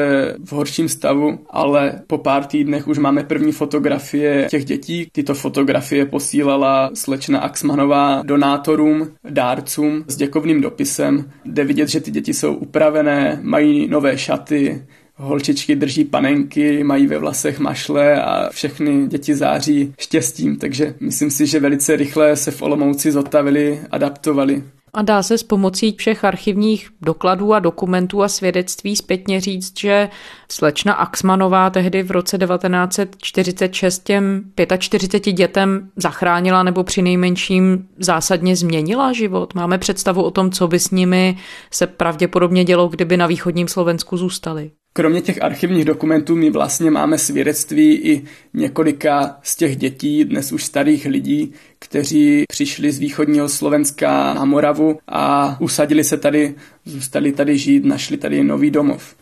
v 0.46 0.52
horším 0.52 0.90
stavu, 0.90 1.40
ale 1.50 2.02
po 2.08 2.18
pár 2.18 2.46
týdnech 2.46 2.88
už 2.88 2.98
máme 2.98 3.24
první 3.24 3.52
fotografie 3.52 4.48
těch 4.50 4.66
dětí. 4.66 5.08
Tyto 5.12 5.34
fotografie 5.34 6.06
posílala 6.06 6.92
slečna 6.94 7.40
Axmanová 7.40 8.22
donátorům, 8.26 9.12
dárcům 9.30 10.04
s 10.08 10.16
děkovným 10.16 10.62
dopisem. 10.62 11.32
Jde 11.46 11.64
vidět, 11.64 11.90
že 11.90 12.00
ty 12.00 12.12
děti 12.12 12.34
jsou 12.34 12.54
upravené, 12.54 13.40
mají 13.42 13.88
nové 13.88 14.18
šaty, 14.18 14.82
holčičky 15.16 15.76
drží 15.76 16.06
panenky, 16.06 16.84
mají 16.84 17.08
ve 17.08 17.18
vlasech 17.18 17.60
mašle 17.60 18.22
a 18.22 18.50
všechny 18.50 19.08
děti 19.08 19.36
září 19.36 19.94
štěstím, 20.00 20.58
takže 20.58 20.94
myslím 21.00 21.30
si, 21.30 21.46
že 21.46 21.60
velice 21.60 21.96
rychle 21.96 22.36
se 22.36 22.52
v 22.52 22.62
Olomouci 22.62 23.12
zotavili, 23.12 23.80
adaptovali. 23.92 24.64
A 24.94 25.02
dá 25.02 25.24
se 25.24 25.38
s 25.38 25.44
pomocí 25.44 25.96
všech 25.98 26.26
archivních 26.26 26.90
dokladů 27.02 27.54
a 27.54 27.60
dokumentů 27.60 28.24
a 28.24 28.28
svědectví 28.28 28.96
zpětně 28.96 29.42
říct, 29.42 29.80
že 29.80 30.10
slečna 30.52 30.94
Axmanová 30.94 31.70
tehdy 31.70 32.04
v 32.04 32.12
roce 32.12 32.38
1946 32.38 34.04
těm 34.04 34.44
45 34.78 35.34
dětem 35.34 35.90
zachránila 35.96 36.64
nebo 36.64 36.84
při 36.84 37.02
nejmenším 37.02 37.88
zásadně 37.98 38.56
změnila 38.56 39.14
život. 39.14 39.54
Máme 39.54 39.78
představu 39.78 40.24
o 40.24 40.32
tom, 40.32 40.52
co 40.52 40.68
by 40.68 40.80
s 40.80 40.92
nimi 40.92 41.38
se 41.72 41.88
pravděpodobně 41.88 42.64
dělo, 42.64 42.88
kdyby 42.88 43.18
na 43.18 43.28
východním 43.28 43.68
Slovensku 43.68 44.18
zůstali. 44.18 44.72
Kromě 44.94 45.22
těch 45.22 45.44
archivních 45.44 45.86
dokumentů 45.86 46.36
my 46.36 46.50
vlastně 46.50 46.92
máme 46.92 47.18
svědectví 47.18 47.94
i 47.94 48.24
několika 48.54 49.40
z 49.44 49.56
těch 49.56 49.76
dětí, 49.76 50.26
dnes 50.26 50.52
už 50.52 50.64
starých 50.64 51.06
lidí, 51.06 51.54
kteří 51.80 52.44
přišli 52.50 52.92
z 52.92 53.00
východního 53.00 53.50
Slovenska 53.50 54.34
na 54.34 54.46
Moravu 54.46 55.00
a 55.08 55.58
usadili 55.60 56.04
se 56.04 56.18
tady, 56.18 56.56
zůstali 56.86 57.32
tady 57.32 57.58
žít, 57.58 57.86
našli 57.86 58.18
tady 58.18 58.44
nový 58.44 58.72
domov. 58.72 59.16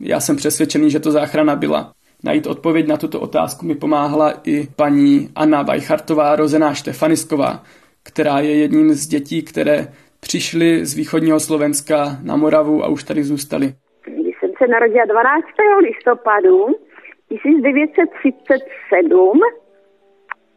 Já 0.00 0.20
jsem 0.20 0.36
přesvědčený, 0.36 0.90
že 0.90 1.00
to 1.00 1.12
záchrana 1.12 1.56
byla. 1.56 1.92
Najít 2.22 2.46
odpověď 2.46 2.86
na 2.86 2.96
tuto 2.96 3.20
otázku 3.20 3.66
mi 3.66 3.74
pomáhala 3.74 4.40
i 4.44 4.68
paní 4.76 5.28
Anna 5.34 5.62
Vajchartová, 5.62 6.36
rozená 6.36 6.74
Štefanisková, 6.74 7.64
která 8.02 8.40
je 8.40 8.56
jedním 8.56 8.94
z 8.94 9.06
dětí, 9.06 9.42
které 9.42 9.92
přišly 10.20 10.86
z 10.86 10.94
východního 10.94 11.40
Slovenska 11.40 12.18
na 12.22 12.36
Moravu 12.36 12.84
a 12.84 12.88
už 12.88 13.04
tady 13.04 13.24
zůstali 13.24 13.74
se 14.62 14.68
narodila 14.68 15.04
12. 15.04 15.46
listopadu 15.82 16.66
1937 17.28 19.40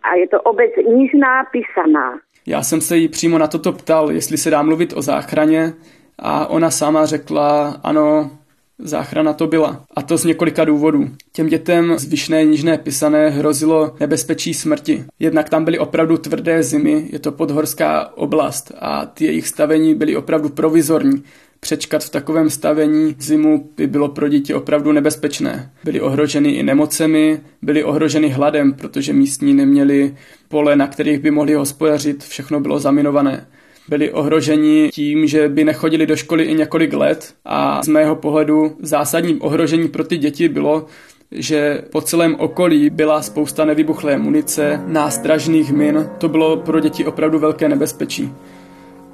a 0.03 0.15
je 0.15 0.27
to 0.27 0.41
obec 0.41 0.71
Nížná 0.87 1.43
Pisaná. 1.51 2.19
Já 2.47 2.63
jsem 2.63 2.81
se 2.81 2.97
jí 2.97 3.07
přímo 3.07 3.37
na 3.37 3.47
toto 3.47 3.71
ptal, 3.71 4.11
jestli 4.11 4.37
se 4.37 4.49
dá 4.49 4.61
mluvit 4.61 4.93
o 4.95 5.01
záchraně 5.01 5.73
a 6.19 6.47
ona 6.47 6.71
sama 6.71 7.05
řekla, 7.05 7.79
ano, 7.83 8.31
záchrana 8.77 9.33
to 9.33 9.47
byla. 9.47 9.85
A 9.95 10.01
to 10.01 10.17
z 10.17 10.25
několika 10.25 10.65
důvodů. 10.65 11.05
Těm 11.31 11.47
dětem 11.47 11.97
z 11.97 12.05
Vyšné 12.05 12.43
Nížné 12.43 12.77
Pisané 12.77 13.29
hrozilo 13.29 13.95
nebezpečí 13.99 14.53
smrti. 14.53 15.05
Jednak 15.19 15.49
tam 15.49 15.65
byly 15.65 15.79
opravdu 15.79 16.17
tvrdé 16.17 16.63
zimy, 16.63 17.07
je 17.11 17.19
to 17.19 17.31
podhorská 17.31 18.17
oblast 18.17 18.71
a 18.79 19.05
ty 19.05 19.25
jejich 19.25 19.47
stavení 19.47 19.95
byly 19.95 20.15
opravdu 20.15 20.49
provizorní 20.49 21.23
přečkat 21.65 22.03
v 22.03 22.09
takovém 22.09 22.49
stavení 22.49 23.15
zimu 23.19 23.69
by 23.77 23.87
bylo 23.87 24.09
pro 24.09 24.27
děti 24.27 24.53
opravdu 24.53 24.91
nebezpečné. 24.91 25.71
Byly 25.83 26.01
ohroženy 26.01 26.49
i 26.49 26.63
nemocemi, 26.63 27.39
byly 27.61 27.83
ohroženy 27.83 28.29
hladem, 28.29 28.73
protože 28.73 29.13
místní 29.13 29.53
neměli 29.53 30.15
pole, 30.47 30.75
na 30.75 30.87
kterých 30.87 31.19
by 31.19 31.31
mohli 31.31 31.53
hospodařit, 31.53 32.23
všechno 32.23 32.59
bylo 32.59 32.79
zaminované 32.79 33.47
byli 33.89 34.11
ohroženi 34.11 34.89
tím, 34.93 35.27
že 35.27 35.49
by 35.49 35.63
nechodili 35.63 36.05
do 36.05 36.15
školy 36.15 36.43
i 36.43 36.53
několik 36.53 36.93
let 36.93 37.33
a 37.45 37.83
z 37.83 37.87
mého 37.87 38.15
pohledu 38.15 38.75
zásadním 38.79 39.37
ohrožení 39.41 39.87
pro 39.87 40.03
ty 40.03 40.17
děti 40.17 40.49
bylo, 40.49 40.85
že 41.31 41.81
po 41.91 42.01
celém 42.01 42.35
okolí 42.35 42.89
byla 42.89 43.21
spousta 43.21 43.65
nevybuchlé 43.65 44.17
munice, 44.17 44.81
nástražných 44.87 45.71
min. 45.71 46.09
To 46.17 46.29
bylo 46.29 46.57
pro 46.57 46.79
děti 46.79 47.05
opravdu 47.05 47.39
velké 47.39 47.69
nebezpečí. 47.69 48.31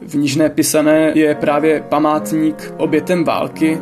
V 0.01 0.15
Nižné 0.15 0.49
Pisané 0.49 1.11
je 1.15 1.35
právě 1.35 1.83
památník 1.89 2.73
obětem 2.77 3.23
války. 3.23 3.77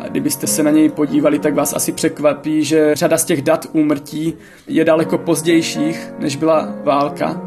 A 0.00 0.08
kdybyste 0.08 0.46
se 0.46 0.62
na 0.62 0.70
něj 0.70 0.88
podívali, 0.88 1.38
tak 1.38 1.54
vás 1.54 1.74
asi 1.74 1.92
překvapí, 1.92 2.64
že 2.64 2.94
řada 2.94 3.18
z 3.18 3.24
těch 3.24 3.42
dat 3.42 3.66
úmrtí 3.72 4.34
je 4.66 4.84
daleko 4.84 5.18
pozdějších, 5.18 6.12
než 6.18 6.36
byla 6.36 6.74
válka. 6.84 7.42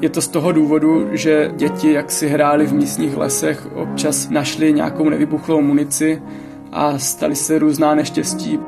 Je 0.00 0.08
to 0.08 0.22
z 0.22 0.28
toho 0.28 0.52
důvodu, 0.52 1.08
že 1.12 1.50
děti, 1.56 1.92
jak 1.92 2.10
si 2.10 2.28
hráli 2.28 2.66
v 2.66 2.74
místních 2.74 3.16
lesech, 3.16 3.66
občas 3.74 4.28
našli 4.28 4.72
nějakou 4.72 5.08
nevybuchlou 5.08 5.60
munici 5.60 6.22
a 6.72 6.98
stali 6.98 7.36
se 7.36 7.58
různá 7.58 7.94
neštěstí. 7.94 8.58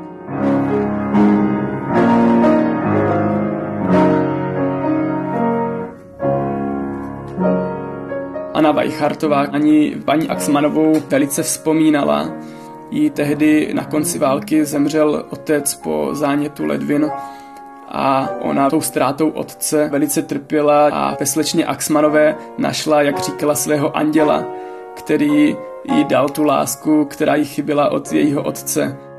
Anna 8.55 8.73
Weichartová 8.73 9.41
ani 9.41 9.97
paní 10.05 10.29
Axmanovou 10.29 11.03
velice 11.09 11.43
vzpomínala. 11.43 12.33
Jí 12.91 13.11
tehdy 13.11 13.71
na 13.75 13.85
konci 13.85 14.19
války 14.19 14.65
zemřel 14.65 15.25
otec 15.31 15.75
po 15.75 16.09
zánětu 16.13 16.67
ledvin 16.67 17.11
a 17.89 18.29
ona 18.41 18.71
tou 18.71 18.81
ztrátou 18.81 19.29
otce 19.31 19.89
velice 19.89 20.23
trpěla 20.23 20.89
a 20.89 21.17
ve 21.21 21.27
slečně 21.27 21.67
Axmanové 21.67 22.37
našla, 22.59 23.03
jak 23.03 23.19
říkala, 23.19 23.55
svého 23.55 23.97
anděla, 23.97 24.45
který 24.95 25.57
jí 25.85 26.05
dal 26.05 26.29
tu 26.29 26.45
lásku, 26.45 27.05
která 27.05 27.35
jí 27.35 27.45
chyběla 27.45 27.91
od 27.91 28.13
jejího 28.13 28.43
otce. 28.43 29.12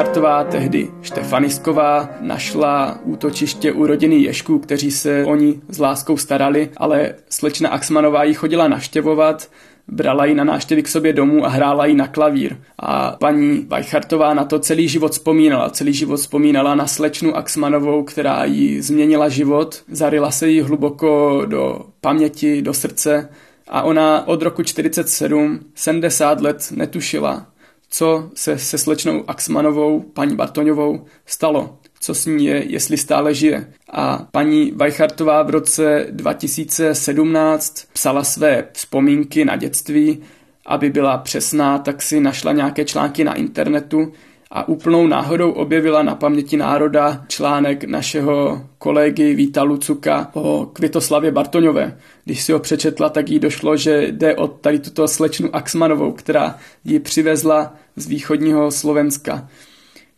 Paní 0.00 0.08
Weichartová, 0.08 0.44
tehdy 0.44 0.88
Štefanisková, 1.02 2.08
našla 2.20 2.98
útočiště 3.04 3.72
u 3.72 3.86
rodiny 3.86 4.16
Ješků, 4.16 4.58
kteří 4.58 4.90
se 4.90 5.24
o 5.24 5.34
ní 5.34 5.62
s 5.68 5.78
láskou 5.78 6.16
starali, 6.16 6.70
ale 6.76 7.14
slečna 7.30 7.70
Axmanová 7.70 8.24
ji 8.24 8.34
chodila 8.34 8.68
navštěvovat, 8.68 9.48
brala 9.88 10.24
ji 10.24 10.34
na 10.34 10.44
návštěvy 10.44 10.82
k 10.82 10.88
sobě 10.88 11.12
domů 11.12 11.44
a 11.44 11.48
hrála 11.48 11.86
ji 11.86 11.94
na 11.94 12.06
klavír. 12.06 12.56
A 12.78 13.16
paní 13.20 13.66
Weichartová 13.68 14.34
na 14.34 14.44
to 14.44 14.58
celý 14.58 14.88
život 14.88 15.12
vzpomínala. 15.12 15.70
Celý 15.70 15.92
život 15.92 16.16
vzpomínala 16.16 16.74
na 16.74 16.86
slečnu 16.86 17.36
Axmanovou, 17.36 18.04
která 18.04 18.44
jí 18.44 18.80
změnila 18.80 19.28
život, 19.28 19.82
zarila 19.90 20.30
se 20.30 20.48
jí 20.48 20.60
hluboko 20.60 21.42
do 21.46 21.80
paměti, 22.00 22.62
do 22.62 22.74
srdce 22.74 23.28
a 23.68 23.82
ona 23.82 24.28
od 24.28 24.42
roku 24.42 24.62
47, 24.62 25.60
70 25.74 26.40
let 26.40 26.72
netušila, 26.76 27.46
co 27.90 28.30
se 28.34 28.58
se 28.58 28.78
slečnou 28.78 29.24
Axmanovou, 29.26 30.00
paní 30.00 30.36
Bartoňovou, 30.36 31.04
stalo, 31.26 31.78
co 32.00 32.14
s 32.14 32.26
ní 32.26 32.46
je, 32.46 32.64
jestli 32.66 32.96
stále 32.96 33.34
žije. 33.34 33.72
A 33.90 34.26
paní 34.30 34.70
Weichartová 34.70 35.42
v 35.42 35.50
roce 35.50 36.06
2017 36.10 37.86
psala 37.92 38.24
své 38.24 38.68
vzpomínky 38.72 39.44
na 39.44 39.56
dětství, 39.56 40.22
aby 40.66 40.90
byla 40.90 41.18
přesná, 41.18 41.78
tak 41.78 42.02
si 42.02 42.20
našla 42.20 42.52
nějaké 42.52 42.84
články 42.84 43.24
na 43.24 43.34
internetu 43.34 44.12
a 44.52 44.68
úplnou 44.68 45.06
náhodou 45.06 45.50
objevila 45.50 46.02
na 46.02 46.14
paměti 46.14 46.56
národa 46.56 47.24
článek 47.28 47.84
našeho 47.84 48.66
kolegy 48.78 49.34
Víta 49.34 49.62
Lucuka 49.62 50.30
o 50.32 50.66
Kvitoslavě 50.72 51.30
Bartoňové. 51.30 51.98
Když 52.24 52.42
si 52.42 52.52
ho 52.52 52.58
přečetla, 52.58 53.08
tak 53.08 53.28
jí 53.28 53.38
došlo, 53.38 53.76
že 53.76 54.02
jde 54.02 54.36
o 54.36 54.48
tady 54.48 54.78
tuto 54.78 55.08
slečnu 55.08 55.56
Axmanovou, 55.56 56.12
která 56.12 56.56
ji 56.84 57.00
přivezla 57.00 57.74
z 57.96 58.06
východního 58.06 58.70
Slovenska. 58.70 59.48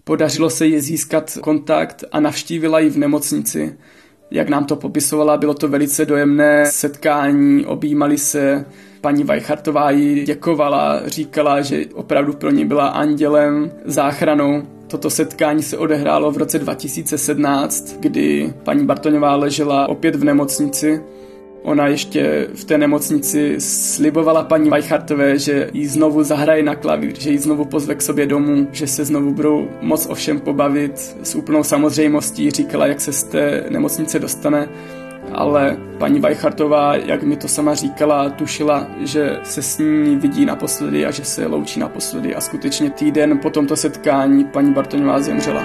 Podařilo 0.05 0.51
se 0.51 0.67
jí 0.67 0.81
získat 0.81 1.39
kontakt 1.41 2.05
a 2.13 2.21
navštívila 2.21 2.79
ji 2.79 2.91
v 2.91 2.99
nemocnici. 2.99 3.77
Jak 4.31 4.49
nám 4.49 4.65
to 4.65 4.77
popisovala, 4.77 5.37
bylo 5.37 5.55
to 5.55 5.69
velice 5.69 6.05
dojemné 6.05 6.67
setkání, 6.67 7.67
objímali 7.67 8.19
se, 8.19 8.65
paní 9.03 9.25
Vajchartová 9.25 9.91
jí 9.91 10.25
děkovala, 10.25 11.03
říkala, 11.07 11.61
že 11.61 11.85
opravdu 11.95 12.33
pro 12.33 12.51
ní 12.51 12.65
byla 12.65 12.87
andělem, 12.87 13.73
záchranou. 13.85 14.63
Toto 14.87 15.11
setkání 15.11 15.63
se 15.63 15.79
odehrálo 15.79 16.31
v 16.31 16.37
roce 16.37 16.59
2017, 16.59 17.97
kdy 18.01 18.55
paní 18.65 18.87
Bartoňová 18.87 19.37
ležela 19.37 19.89
opět 19.89 20.17
v 20.17 20.25
nemocnici 20.25 21.01
Ona 21.63 21.87
ještě 21.87 22.49
v 22.55 22.65
té 22.65 22.79
nemocnici 22.79 23.55
slibovala 23.59 24.43
paní 24.43 24.71
Weichartové, 24.71 25.39
že 25.39 25.71
jí 25.73 25.87
znovu 25.87 26.23
zahraje 26.23 26.63
na 26.63 26.75
klavír, 26.75 27.21
že 27.21 27.31
jí 27.31 27.39
znovu 27.39 27.65
pozve 27.65 27.95
k 27.95 28.03
sobě 28.03 28.27
domů, 28.27 28.67
že 28.73 28.87
se 28.87 29.05
znovu 29.05 29.35
budou 29.35 29.69
moc 29.81 30.07
o 30.07 30.15
všem 30.15 30.41
pobavit. 30.41 31.17
S 31.23 31.35
úplnou 31.35 31.63
samozřejmostí 31.63 32.51
říkala, 32.51 32.87
jak 32.87 33.01
se 33.01 33.13
z 33.13 33.23
té 33.23 33.65
nemocnice 33.71 34.19
dostane 34.19 34.69
ale 35.35 35.77
paní 35.99 36.21
Weichartová, 36.21 36.97
jak 36.97 37.23
mi 37.23 37.37
to 37.37 37.49
sama 37.49 37.75
říkala, 37.75 38.31
tušila, 38.31 38.87
že 39.01 39.39
se 39.43 39.63
s 39.63 39.79
ní 39.79 40.17
vidí 40.17 40.47
naposledy 40.47 41.07
a 41.07 41.11
že 41.11 41.25
se 41.25 41.47
loučí 41.47 41.81
naposledy 41.81 42.35
a 42.35 42.41
skutečně 42.41 42.91
týden 42.91 43.39
po 43.39 43.51
tomto 43.51 43.77
setkání 43.77 44.45
paní 44.45 44.73
Bartoňová 44.73 45.21
zemřela. 45.21 45.63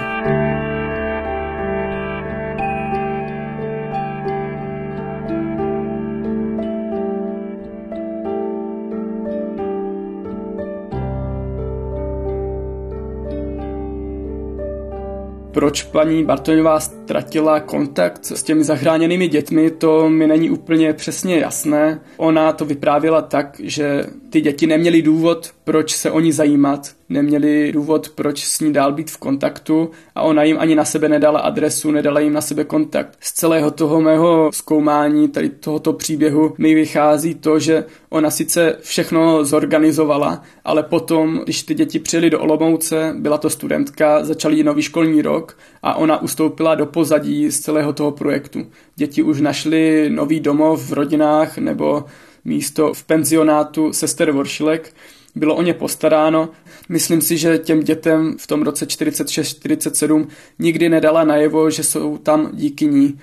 Proč 15.52 15.82
paní 15.82 16.24
Bartoňová 16.24 16.80
ztratila 17.08 17.60
kontakt 17.60 18.24
s 18.24 18.42
těmi 18.42 18.64
zachráněnými 18.64 19.28
dětmi, 19.28 19.70
to 19.70 20.08
mi 20.10 20.26
není 20.26 20.50
úplně 20.50 20.92
přesně 20.92 21.38
jasné. 21.38 22.00
Ona 22.16 22.52
to 22.52 22.64
vyprávěla 22.64 23.22
tak, 23.22 23.60
že 23.64 24.04
ty 24.30 24.40
děti 24.40 24.66
neměly 24.66 25.02
důvod, 25.02 25.50
proč 25.64 25.96
se 25.96 26.10
o 26.10 26.20
ní 26.20 26.32
zajímat, 26.32 26.90
neměli 27.08 27.72
důvod, 27.72 28.08
proč 28.08 28.44
s 28.44 28.60
ní 28.60 28.72
dál 28.72 28.92
být 28.92 29.10
v 29.10 29.16
kontaktu 29.16 29.90
a 30.14 30.22
ona 30.22 30.42
jim 30.42 30.56
ani 30.60 30.74
na 30.74 30.84
sebe 30.84 31.08
nedala 31.08 31.40
adresu, 31.40 31.90
nedala 31.90 32.20
jim 32.20 32.32
na 32.32 32.40
sebe 32.40 32.64
kontakt. 32.64 33.16
Z 33.20 33.32
celého 33.32 33.70
toho 33.70 34.00
mého 34.00 34.50
zkoumání, 34.52 35.28
tady 35.28 35.48
tohoto 35.48 35.92
příběhu, 35.92 36.54
mi 36.58 36.74
vychází 36.74 37.34
to, 37.34 37.58
že 37.58 37.84
ona 38.10 38.30
sice 38.30 38.76
všechno 38.80 39.44
zorganizovala, 39.44 40.42
ale 40.64 40.82
potom, 40.82 41.40
když 41.44 41.62
ty 41.62 41.74
děti 41.74 41.98
přijeli 41.98 42.30
do 42.30 42.40
Olomouce, 42.40 43.14
byla 43.18 43.38
to 43.38 43.50
studentka, 43.50 44.24
začali 44.24 44.64
nový 44.64 44.82
školní 44.82 45.22
rok 45.22 45.58
a 45.82 45.94
ona 45.94 46.22
ustoupila 46.22 46.74
do 46.74 46.86
pozadí 46.98 47.50
z 47.50 47.60
celého 47.60 47.92
toho 47.92 48.10
projektu. 48.10 48.66
Děti 48.96 49.22
už 49.22 49.40
našly 49.40 50.10
nový 50.10 50.40
domov 50.40 50.90
v 50.90 50.92
rodinách 50.92 51.58
nebo 51.58 52.04
místo 52.44 52.94
v 52.94 53.04
penzionátu 53.04 53.92
sester 53.92 54.32
Voršilek, 54.32 54.94
bylo 55.34 55.54
o 55.54 55.62
ně 55.62 55.74
postaráno. 55.74 56.48
Myslím 56.88 57.20
si, 57.20 57.36
že 57.36 57.58
těm 57.58 57.80
dětem 57.80 58.36
v 58.38 58.46
tom 58.46 58.62
roce 58.62 58.86
46-47 58.86 60.26
nikdy 60.58 60.88
nedala 60.88 61.24
najevo, 61.24 61.70
že 61.70 61.82
jsou 61.82 62.18
tam 62.18 62.50
díky 62.52 62.86
ní. 62.86 63.18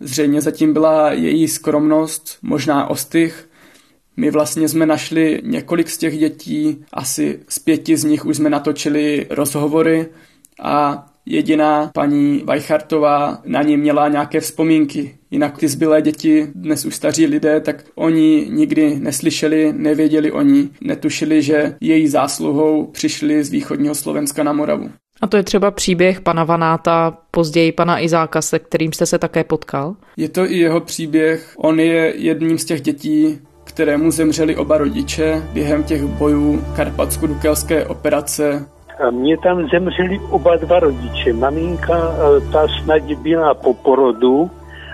Zřejmě 0.00 0.40
zatím 0.40 0.72
byla 0.72 1.12
její 1.12 1.48
skromnost, 1.48 2.38
možná 2.42 2.90
ostych. 2.90 3.48
My 4.16 4.30
vlastně 4.30 4.68
jsme 4.68 4.86
našli 4.86 5.40
několik 5.44 5.90
z 5.90 5.98
těch 5.98 6.18
dětí, 6.18 6.84
asi 6.92 7.40
z 7.48 7.58
pěti 7.58 7.96
z 7.96 8.04
nich 8.04 8.26
už 8.26 8.36
jsme 8.36 8.50
natočili 8.50 9.26
rozhovory 9.30 10.06
a 10.62 11.06
jediná 11.26 11.90
paní 11.94 12.42
Weichartová 12.46 13.38
na 13.46 13.62
ní 13.62 13.76
měla 13.76 14.08
nějaké 14.08 14.40
vzpomínky. 14.40 15.16
Jinak 15.30 15.58
ty 15.58 15.68
zbylé 15.68 16.02
děti, 16.02 16.46
dnes 16.54 16.84
už 16.84 16.94
staří 16.94 17.26
lidé, 17.26 17.60
tak 17.60 17.84
oni 17.94 18.46
nikdy 18.50 19.00
neslyšeli, 19.00 19.72
nevěděli 19.76 20.32
o 20.32 20.42
ní, 20.42 20.70
netušili, 20.80 21.42
že 21.42 21.74
její 21.80 22.08
zásluhou 22.08 22.86
přišli 22.86 23.44
z 23.44 23.50
východního 23.50 23.94
Slovenska 23.94 24.42
na 24.42 24.52
Moravu. 24.52 24.90
A 25.20 25.26
to 25.26 25.36
je 25.36 25.42
třeba 25.42 25.70
příběh 25.70 26.20
pana 26.20 26.44
Vanáta, 26.44 27.18
později 27.30 27.72
pana 27.72 28.00
Izáka, 28.00 28.42
se 28.42 28.58
kterým 28.58 28.92
jste 28.92 29.06
se 29.06 29.18
také 29.18 29.44
potkal? 29.44 29.96
Je 30.16 30.28
to 30.28 30.50
i 30.50 30.58
jeho 30.58 30.80
příběh. 30.80 31.54
On 31.56 31.80
je 31.80 32.14
jedním 32.16 32.58
z 32.58 32.64
těch 32.64 32.80
dětí, 32.80 33.38
kterému 33.64 34.10
zemřeli 34.10 34.56
oba 34.56 34.78
rodiče 34.78 35.42
během 35.52 35.84
těch 35.84 36.04
bojů 36.04 36.64
karpatsko-dukelské 36.76 37.86
operace 37.86 38.66
Mně 39.10 39.38
tam 39.38 39.68
zemřeli 39.68 40.20
oba 40.30 40.56
dva 40.56 40.80
rodiče. 40.80 41.32
Maminka, 41.32 41.96
e, 41.96 42.50
ta 42.52 42.66
snad 42.68 43.02
byla 43.02 43.54
po 43.54 43.74
porodu 43.74 44.50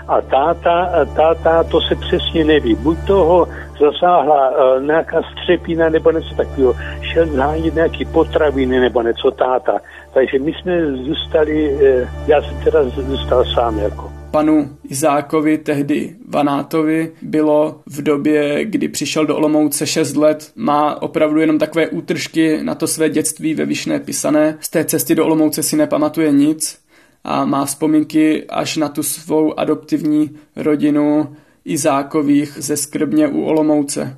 a 0.07 0.21
táta, 0.21 0.89
e, 1.01 1.05
táta, 1.05 1.63
to 1.63 1.81
se 1.81 1.95
přesně 1.95 2.43
neví. 2.43 2.75
Buď 2.75 2.97
toho 3.07 3.47
zasáhla 3.79 4.49
uh, 4.49 4.83
nějaká 4.83 5.21
střepina 5.21 5.89
nebo 5.89 6.11
něco 6.11 6.35
takového. 6.35 6.73
Šel 7.01 7.25
zhánět 7.27 7.75
nějaký 7.75 8.05
potraviny 8.05 8.79
nebo 8.79 9.01
něco 9.01 9.31
táta. 9.31 9.79
Takže 10.13 10.39
my 10.39 10.53
jsme 10.53 10.95
zůstali, 10.95 11.77
já 12.27 12.41
jsem 12.41 12.63
teda 12.63 12.83
zůstal 12.83 13.45
sám 13.45 13.79
jako. 13.79 14.16
Panu 14.31 14.77
Izákovi, 14.89 15.57
tehdy 15.57 16.15
Vanátovi, 16.27 17.11
bylo 17.21 17.81
v 17.85 18.01
době, 18.01 18.65
kdy 18.65 18.87
přišel 18.87 19.25
do 19.25 19.35
Olomouce 19.35 19.87
6 19.87 20.15
let, 20.15 20.51
má 20.55 21.01
opravdu 21.01 21.39
jenom 21.39 21.59
takové 21.59 21.87
útržky 21.87 22.63
na 22.63 22.75
to 22.75 22.87
své 22.87 23.09
dětství 23.09 23.53
ve 23.53 23.65
Vyšné 23.65 23.99
Pisané. 23.99 24.57
Z 24.59 24.69
té 24.69 24.85
cesty 24.85 25.15
do 25.15 25.25
Olomouce 25.25 25.63
si 25.63 25.75
nepamatuje 25.75 26.31
nic 26.31 26.79
a 27.23 27.45
má 27.45 27.65
vzpomínky 27.65 28.45
až 28.49 28.77
na 28.77 28.89
tu 28.89 29.03
svou 29.03 29.59
adoptivní 29.59 30.29
rodinu 30.55 31.35
Izákových 31.65 32.53
ze 32.57 32.77
Skrbně 32.77 33.27
u 33.27 33.43
Olomouce. 33.43 34.17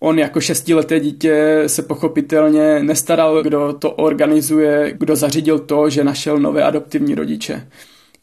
On 0.00 0.18
jako 0.18 0.40
šestileté 0.40 1.00
dítě 1.00 1.62
se 1.66 1.82
pochopitelně 1.82 2.82
nestaral, 2.82 3.42
kdo 3.42 3.72
to 3.72 3.90
organizuje, 3.90 4.94
kdo 4.98 5.16
zařídil 5.16 5.58
to, 5.58 5.90
že 5.90 6.04
našel 6.04 6.38
nové 6.38 6.62
adoptivní 6.62 7.14
rodiče. 7.14 7.68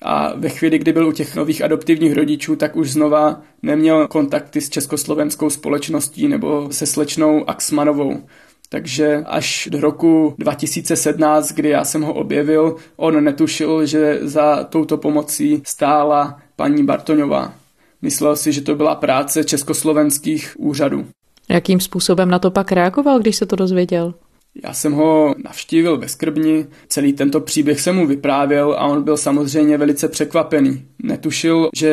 A 0.01 0.33
ve 0.35 0.49
chvíli, 0.49 0.79
kdy 0.79 0.93
byl 0.93 1.07
u 1.07 1.11
těch 1.11 1.35
nových 1.35 1.63
adoptivních 1.63 2.13
rodičů, 2.13 2.55
tak 2.55 2.75
už 2.75 2.91
znova 2.91 3.41
neměl 3.61 4.07
kontakty 4.07 4.61
s 4.61 4.69
československou 4.69 5.49
společností 5.49 6.27
nebo 6.27 6.67
se 6.71 6.85
slečnou 6.85 7.49
Axmanovou. 7.49 8.23
Takže 8.69 9.23
až 9.25 9.69
do 9.71 9.81
roku 9.81 10.35
2017, 10.37 11.51
kdy 11.51 11.69
já 11.69 11.85
jsem 11.85 12.01
ho 12.01 12.13
objevil, 12.13 12.75
on 12.95 13.23
netušil, 13.23 13.85
že 13.85 14.19
za 14.21 14.63
touto 14.63 14.97
pomocí 14.97 15.61
stála 15.65 16.39
paní 16.55 16.85
Bartoňová. 16.85 17.53
Myslel 18.01 18.35
si, 18.35 18.51
že 18.51 18.61
to 18.61 18.75
byla 18.75 18.95
práce 18.95 19.43
československých 19.43 20.55
úřadů. 20.57 21.05
Jakým 21.49 21.79
způsobem 21.79 22.29
na 22.29 22.39
to 22.39 22.51
pak 22.51 22.71
reagoval, 22.71 23.19
když 23.19 23.35
se 23.35 23.45
to 23.45 23.55
dozvěděl? 23.55 24.13
Já 24.63 24.73
jsem 24.73 24.93
ho 24.93 25.35
navštívil 25.43 25.97
ve 25.97 26.07
Skrbni, 26.07 26.65
celý 26.87 27.13
tento 27.13 27.41
příběh 27.41 27.79
jsem 27.79 27.95
mu 27.95 28.07
vyprávěl 28.07 28.73
a 28.73 28.85
on 28.85 29.03
byl 29.03 29.17
samozřejmě 29.17 29.77
velice 29.77 30.09
překvapený. 30.09 30.71
Netušil, 31.03 31.69
že 31.75 31.91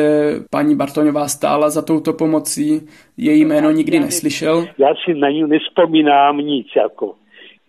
paní 0.51 0.75
Bartoňová 0.75 1.27
stála 1.27 1.69
za 1.69 1.81
touto 1.81 2.13
pomocí, 2.13 2.81
její 3.17 3.45
jméno 3.45 3.71
nikdy 3.71 3.99
neslyšel. 3.99 4.65
Já 4.77 4.87
si 5.05 5.13
na 5.13 5.29
ní 5.29 5.43
nespomínám 5.47 6.37
nic 6.37 6.67
jako. 6.75 7.15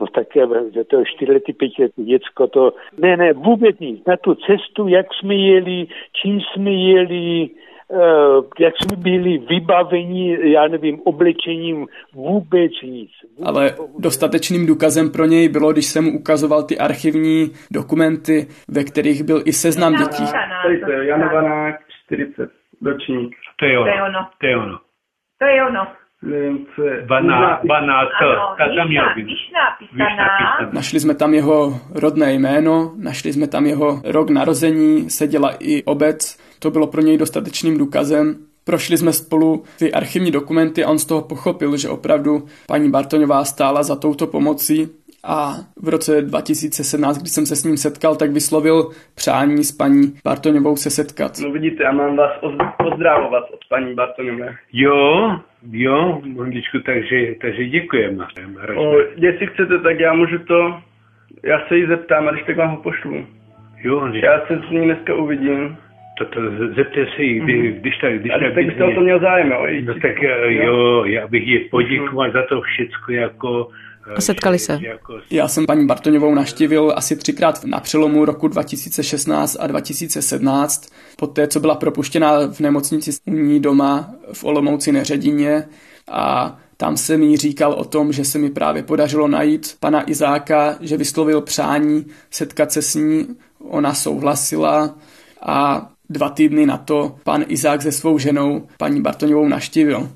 No 0.00 0.06
tak 0.06 0.26
že 0.74 0.84
to 0.84 1.04
čtyřletý, 1.04 1.52
pětiletý 1.52 2.04
děcko, 2.04 2.46
to 2.46 2.72
ne, 2.98 3.16
ne, 3.16 3.32
vůbec 3.32 3.78
nic. 3.78 4.04
Na 4.06 4.16
tu 4.16 4.34
cestu, 4.34 4.88
jak 4.88 5.06
jsme 5.14 5.34
jeli, 5.34 5.86
čím 6.22 6.40
jsme 6.40 6.70
jeli, 6.70 7.48
jak 8.58 8.74
jsme 8.76 8.96
byli 8.96 9.38
vybaveni, 9.38 10.52
já 10.52 10.68
nevím, 10.68 11.00
oblečením, 11.04 11.86
vůbec 12.14 12.72
nic. 12.82 13.10
Vůbec 13.38 13.48
Ale 13.48 13.74
dostatečným 13.98 14.66
důkazem 14.66 15.10
pro 15.10 15.24
něj 15.24 15.48
bylo, 15.48 15.72
když 15.72 15.86
jsem 15.86 16.04
mu 16.04 16.18
ukazoval 16.18 16.62
ty 16.62 16.78
archivní 16.78 17.50
dokumenty, 17.70 18.46
ve 18.68 18.84
kterých 18.84 19.22
byl 19.22 19.42
i 19.44 19.52
seznam 19.52 19.92
dětí. 19.92 20.24
Tady 20.62 20.80
to 20.80 20.90
je 20.90 21.06
Jan 21.06 21.28
Vanák, 21.34 21.76
40, 22.06 22.50
ročník. 22.84 23.36
To 23.58 23.64
je 23.64 23.78
ono. 23.78 24.28
To 24.40 24.46
je 24.46 24.56
ono. 24.56 24.78
To 25.38 25.44
je 25.46 25.64
ono. 25.64 25.86
Nevím, 26.22 26.66
co 26.76 26.82
je. 26.82 27.06
Tam 27.08 28.90
je. 28.90 29.00
Našli 30.72 31.00
jsme 31.00 31.14
tam 31.14 31.34
jeho 31.34 31.80
rodné 31.94 32.34
jméno, 32.34 32.92
našli 32.96 33.32
jsme 33.32 33.48
tam 33.48 33.66
jeho 33.66 34.00
rok 34.04 34.30
narození, 34.30 35.10
seděla 35.10 35.50
i 35.60 35.82
obec, 35.84 36.38
to 36.58 36.70
bylo 36.70 36.86
pro 36.86 37.00
něj 37.00 37.18
dostatečným 37.18 37.78
důkazem. 37.78 38.36
Prošli 38.64 38.98
jsme 38.98 39.12
spolu 39.12 39.64
ty 39.78 39.92
archivní 39.92 40.30
dokumenty 40.30 40.84
a 40.84 40.90
on 40.90 40.98
z 40.98 41.04
toho 41.04 41.22
pochopil, 41.22 41.76
že 41.76 41.88
opravdu 41.88 42.46
paní 42.66 42.90
Bartoňová 42.90 43.44
stála 43.44 43.82
za 43.82 43.96
touto 43.96 44.26
pomocí 44.26 44.88
a 45.26 45.54
v 45.82 45.88
roce 45.88 46.22
2017, 46.22 47.18
když 47.18 47.32
jsem 47.32 47.46
se 47.46 47.56
s 47.56 47.64
ním 47.64 47.76
setkal, 47.76 48.16
tak 48.16 48.30
vyslovil 48.30 48.90
přání 49.14 49.64
s 49.64 49.72
paní 49.72 50.12
Bartoňovou 50.24 50.76
se 50.76 50.90
setkat. 50.90 51.32
No 51.42 51.52
vidíte, 51.52 51.82
já 51.82 51.92
mám 51.92 52.16
vás 52.16 52.32
pozdravovat 52.82 53.44
od 53.54 53.60
paní 53.68 53.94
Bartoňové. 53.94 54.54
Jo, 54.72 55.30
jo, 55.72 56.20
Mondičku, 56.24 56.78
takže, 56.86 57.34
takže 57.40 57.64
děkujeme. 57.64 58.26
O, 58.76 58.94
jestli 59.16 59.46
chcete, 59.46 59.78
tak 59.78 60.00
já 60.00 60.12
můžu 60.12 60.38
to, 60.38 60.80
já 61.44 61.68
se 61.68 61.76
jí 61.76 61.86
zeptám 61.86 62.28
a 62.28 62.30
když 62.32 62.44
tak 62.46 62.56
vám 62.56 62.70
ho 62.70 62.76
pošlu. 62.76 63.26
Jo, 63.82 64.08
já 64.12 64.46
se 64.46 64.60
s 64.68 64.70
ní 64.70 64.84
dneska 64.84 65.14
uvidím. 65.14 65.76
To, 66.18 66.24
to 66.24 66.40
zeptej 66.76 67.06
se 67.16 67.22
jí, 67.22 67.40
kdy, 67.40 67.54
mm. 67.54 67.80
když 67.80 67.98
tak... 67.98 68.20
Když 68.20 68.32
tak, 68.32 68.54
tak 68.54 68.64
byste 68.66 68.84
o 68.84 68.94
to 68.94 69.00
měl 69.00 69.20
zájem, 69.20 69.50
jo? 69.50 69.66
No 69.84 69.94
tak 69.94 70.22
jo, 70.48 71.04
já 71.04 71.26
bych 71.26 71.46
ji 71.46 71.58
poděkoval 71.58 72.32
za 72.32 72.42
to 72.48 72.60
všechno 72.60 73.14
jako 73.14 73.68
a 74.14 74.20
setkali 74.20 74.58
se. 74.58 74.78
Já 75.30 75.48
jsem 75.48 75.66
paní 75.66 75.86
Bartoňovou 75.86 76.34
naštívil 76.34 76.92
asi 76.96 77.16
třikrát 77.16 77.64
na 77.64 77.80
přelomu 77.80 78.24
roku 78.24 78.48
2016 78.48 79.56
a 79.60 79.66
2017, 79.66 80.92
poté 81.18 81.46
co 81.46 81.60
byla 81.60 81.74
propuštěna 81.74 82.46
v 82.52 82.60
nemocnici 82.60 83.10
u 83.26 83.30
ní 83.30 83.60
doma 83.60 84.10
v 84.32 84.44
Olomouci 84.44 84.92
Neředině 84.92 85.64
a 86.10 86.56
tam 86.76 86.96
se 86.96 87.16
mi 87.16 87.36
říkal 87.36 87.72
o 87.72 87.84
tom, 87.84 88.12
že 88.12 88.24
se 88.24 88.38
mi 88.38 88.50
právě 88.50 88.82
podařilo 88.82 89.28
najít 89.28 89.76
pana 89.80 90.10
Izáka, 90.10 90.76
že 90.80 90.96
vyslovil 90.96 91.40
přání 91.40 92.06
setkat 92.30 92.72
se 92.72 92.82
s 92.82 92.94
ní, 92.94 93.26
ona 93.68 93.94
souhlasila 93.94 94.94
a 95.42 95.88
dva 96.10 96.28
týdny 96.28 96.66
na 96.66 96.76
to 96.76 97.16
pan 97.24 97.44
Izák 97.48 97.82
se 97.82 97.92
svou 97.92 98.18
ženou 98.18 98.66
paní 98.78 99.00
Bartoňovou 99.00 99.48
naštívil. 99.48 100.08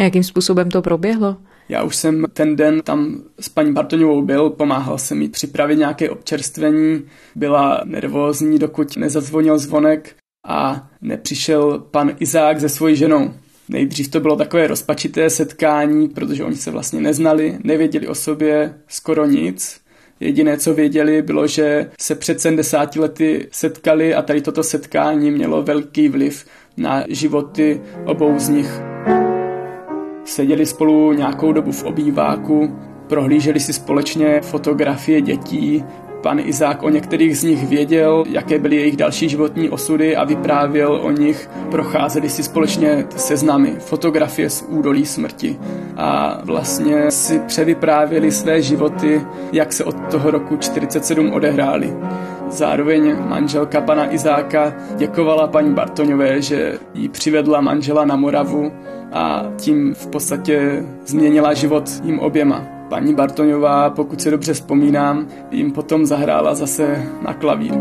A 0.00 0.02
jakým 0.02 0.24
způsobem 0.24 0.70
to 0.70 0.82
proběhlo? 0.82 1.36
Já 1.68 1.82
už 1.82 1.96
jsem 1.96 2.24
ten 2.32 2.56
den 2.56 2.80
tam 2.84 3.22
s 3.40 3.48
paní 3.48 3.72
Bartoňovou 3.72 4.22
byl, 4.22 4.50
pomáhal 4.50 4.98
jsem 4.98 5.22
jí 5.22 5.28
připravit 5.28 5.76
nějaké 5.76 6.10
občerstvení, 6.10 7.02
byla 7.34 7.80
nervózní, 7.84 8.58
dokud 8.58 8.96
nezazvonil 8.96 9.58
zvonek 9.58 10.14
a 10.46 10.88
nepřišel 11.00 11.78
pan 11.78 12.16
Izák 12.18 12.60
se 12.60 12.68
svojí 12.68 12.96
ženou. 12.96 13.34
Nejdřív 13.68 14.08
to 14.08 14.20
bylo 14.20 14.36
takové 14.36 14.66
rozpačité 14.66 15.30
setkání, 15.30 16.08
protože 16.08 16.44
oni 16.44 16.56
se 16.56 16.70
vlastně 16.70 17.00
neznali, 17.00 17.58
nevěděli 17.64 18.08
o 18.08 18.14
sobě 18.14 18.74
skoro 18.88 19.26
nic. 19.26 19.80
Jediné, 20.22 20.56
co 20.56 20.74
věděli, 20.74 21.22
bylo, 21.22 21.46
že 21.46 21.90
se 22.00 22.14
před 22.14 22.40
70 22.40 22.96
lety 22.96 23.48
setkali 23.52 24.14
a 24.14 24.22
tady 24.22 24.40
toto 24.40 24.62
setkání 24.62 25.30
mělo 25.30 25.62
velký 25.62 26.08
vliv 26.08 26.44
na 26.76 27.04
životy 27.08 27.80
obou 28.06 28.38
z 28.38 28.48
nich. 28.48 28.80
Seděli 30.24 30.66
spolu 30.66 31.12
nějakou 31.12 31.52
dobu 31.52 31.72
v 31.72 31.84
obýváku, 31.84 32.78
prohlíželi 33.08 33.60
si 33.60 33.72
společně 33.72 34.40
fotografie 34.40 35.20
dětí, 35.20 35.84
Pan 36.22 36.40
Izák 36.40 36.82
o 36.82 36.88
některých 36.88 37.38
z 37.38 37.42
nich 37.42 37.66
věděl, 37.66 38.24
jaké 38.28 38.58
byly 38.58 38.76
jejich 38.76 38.96
další 38.96 39.28
životní 39.28 39.70
osudy 39.70 40.16
a 40.16 40.24
vyprávěl 40.24 41.00
o 41.02 41.10
nich. 41.10 41.50
Procházeli 41.70 42.28
si 42.28 42.42
společně 42.42 43.06
seznamy, 43.16 43.76
fotografie 43.78 44.50
z 44.50 44.64
údolí 44.68 45.06
smrti 45.06 45.58
a 45.96 46.40
vlastně 46.44 47.10
si 47.10 47.38
převyprávěli 47.38 48.30
své 48.30 48.62
životy, 48.62 49.22
jak 49.52 49.72
se 49.72 49.84
od 49.84 49.96
toho 50.10 50.30
roku 50.30 50.56
47 50.56 51.32
odehrály. 51.32 51.96
Zároveň 52.50 53.16
manželka 53.28 53.80
pana 53.80 54.14
Izáka 54.14 54.74
děkovala 54.96 55.46
paní 55.46 55.74
Bartoňové, 55.74 56.42
že 56.42 56.78
jí 56.94 57.08
přivedla 57.08 57.60
manžela 57.60 58.04
na 58.04 58.16
Moravu 58.16 58.72
a 59.12 59.44
tím 59.56 59.94
v 59.94 60.06
podstatě 60.06 60.84
změnila 61.06 61.54
život 61.54 61.90
jim 62.04 62.18
oběma. 62.18 62.81
Paní 62.92 63.14
Bartoňová, 63.14 63.90
pokud 63.90 64.20
si 64.20 64.30
dobře 64.30 64.54
vzpomínám, 64.54 65.26
jim 65.50 65.72
potom 65.72 66.06
zahrála 66.06 66.54
zase 66.54 67.08
na 67.22 67.34
klavír. 67.34 67.74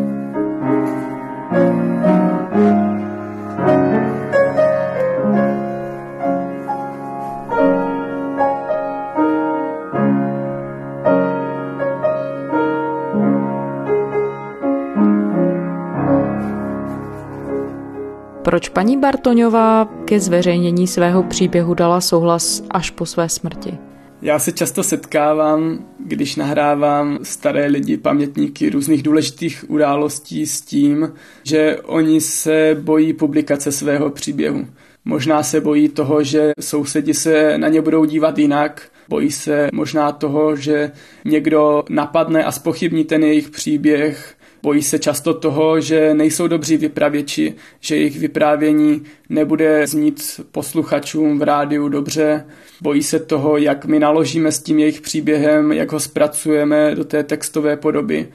Proč 18.41 18.69
paní 18.69 18.97
Bartoňová 18.97 19.87
ke 20.05 20.19
zveřejnění 20.19 20.87
svého 20.87 21.23
příběhu 21.23 21.73
dala 21.73 22.01
souhlas 22.01 22.63
až 22.69 22.89
po 22.89 23.05
své 23.05 23.29
smrti? 23.29 23.90
Já 24.21 24.39
se 24.39 24.51
často 24.51 24.83
setkávám, 24.83 25.85
když 25.99 26.35
nahrávám 26.35 27.19
staré 27.23 27.65
lidi, 27.65 27.97
pamětníky 27.97 28.69
různých 28.69 29.03
důležitých 29.03 29.65
událostí 29.67 30.45
s 30.45 30.61
tím, 30.61 31.13
že 31.43 31.77
oni 31.83 32.21
se 32.21 32.77
bojí 32.81 33.13
publikace 33.13 33.71
svého 33.71 34.09
příběhu. 34.09 34.67
Možná 35.05 35.43
se 35.43 35.61
bojí 35.61 35.89
toho, 35.89 36.23
že 36.23 36.51
sousedi 36.59 37.13
se 37.13 37.57
na 37.57 37.67
ně 37.67 37.81
budou 37.81 38.05
dívat 38.05 38.37
jinak, 38.37 38.89
bojí 39.09 39.31
se 39.31 39.69
možná 39.73 40.11
toho, 40.11 40.55
že 40.55 40.91
někdo 41.25 41.83
napadne 41.89 42.43
a 42.43 42.51
spochybní 42.51 43.03
ten 43.05 43.23
jejich 43.23 43.49
příběh, 43.49 44.35
Bojí 44.63 44.81
se 44.81 44.99
často 44.99 45.33
toho, 45.33 45.81
že 45.81 46.13
nejsou 46.13 46.47
dobří 46.47 46.77
vypravěči, 46.77 47.53
že 47.79 47.95
jejich 47.95 48.19
vyprávění 48.19 49.03
nebude 49.29 49.87
znít 49.87 50.41
posluchačům 50.51 51.39
v 51.39 51.43
rádiu 51.43 51.89
dobře. 51.89 52.45
Bojí 52.81 53.03
se 53.03 53.19
toho, 53.19 53.57
jak 53.57 53.85
my 53.85 53.99
naložíme 53.99 54.51
s 54.51 54.59
tím 54.59 54.79
jejich 54.79 55.01
příběhem, 55.01 55.71
jak 55.71 55.91
ho 55.91 55.99
zpracujeme 55.99 56.95
do 56.95 57.03
té 57.03 57.23
textové 57.23 57.77
podoby. 57.77 58.27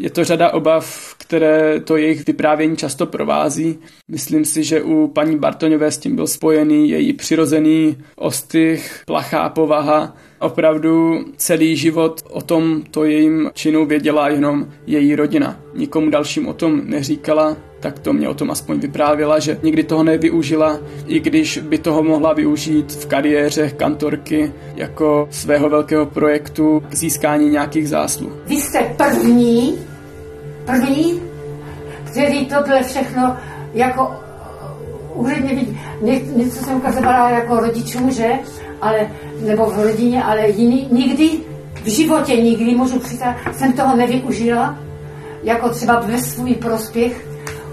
Je 0.00 0.10
to 0.10 0.24
řada 0.24 0.52
obav, 0.52 1.14
které 1.18 1.80
to 1.80 1.96
jejich 1.96 2.26
vyprávění 2.26 2.76
často 2.76 3.06
provází. 3.06 3.78
Myslím 4.08 4.44
si, 4.44 4.64
že 4.64 4.82
u 4.82 5.08
paní 5.08 5.38
Bartoňové 5.38 5.90
s 5.90 5.98
tím 5.98 6.16
byl 6.16 6.26
spojený 6.26 6.90
její 6.90 7.12
přirozený 7.12 7.96
ostych, 8.16 9.02
plachá 9.06 9.48
povaha. 9.48 10.16
Opravdu 10.38 11.24
celý 11.36 11.76
život 11.76 12.22
o 12.30 12.42
tom 12.42 12.82
to 12.90 13.04
jejím 13.04 13.50
činu 13.54 13.86
věděla 13.86 14.28
jenom 14.28 14.68
její 14.86 15.14
rodina. 15.14 15.60
Nikomu 15.74 16.10
dalším 16.10 16.48
o 16.48 16.52
tom 16.52 16.82
neříkala, 16.84 17.56
tak 17.80 17.98
to 17.98 18.12
mě 18.12 18.28
o 18.28 18.34
tom 18.34 18.50
aspoň 18.50 18.80
vyprávěla, 18.80 19.38
že 19.38 19.58
nikdy 19.62 19.82
toho 19.84 20.04
nevyužila, 20.04 20.78
i 21.06 21.20
když 21.20 21.58
by 21.58 21.78
toho 21.78 22.02
mohla 22.02 22.32
využít 22.32 22.92
v 22.92 23.06
kariéře 23.06 23.70
kantorky 23.70 24.52
jako 24.74 25.28
svého 25.30 25.68
velkého 25.68 26.06
projektu 26.06 26.82
k 26.88 26.94
získání 26.94 27.50
nějakých 27.50 27.88
zásluh. 27.88 28.32
Vy 28.46 28.54
jste 28.54 28.94
první, 28.96 29.78
první, 30.64 31.22
který 32.04 32.46
tohle 32.46 32.82
všechno 32.82 33.36
jako 33.74 34.12
úředně 35.14 35.54
vidí. 35.54 35.80
Něco 36.36 36.64
jsem 36.64 36.76
ukazovala 36.76 37.30
jako 37.30 37.60
rodičům, 37.60 38.10
že? 38.10 38.28
Ale, 38.80 39.10
nebo 39.40 39.66
v 39.70 39.78
rodině, 39.82 40.22
ale 40.22 40.48
jiný, 40.48 40.88
nikdy, 40.92 41.30
v 41.84 41.88
životě 41.88 42.36
nikdy, 42.36 42.74
můžu 42.74 42.98
přiznat, 42.98 43.36
jsem 43.52 43.72
toho 43.72 43.96
nevyužila, 43.96 44.78
jako 45.42 45.68
třeba 45.68 46.00
ve 46.00 46.22
svůj 46.22 46.54
prospěch, 46.54 47.27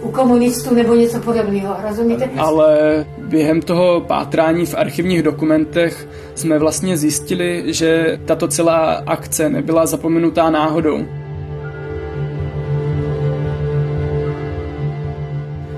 u 0.05 0.11
komunistů 0.11 0.75
nebo 0.75 0.95
něco 0.95 1.19
podobného, 1.19 1.75
rozumíte? 1.87 2.29
Ale 2.37 3.05
během 3.17 3.61
toho 3.61 4.01
pátrání 4.01 4.65
v 4.65 4.75
archivních 4.75 5.23
dokumentech 5.23 6.07
jsme 6.35 6.59
vlastně 6.59 6.97
zjistili, 6.97 7.63
že 7.65 8.19
tato 8.25 8.47
celá 8.47 8.93
akce 8.93 9.49
nebyla 9.49 9.85
zapomenutá 9.85 10.49
náhodou. 10.49 11.05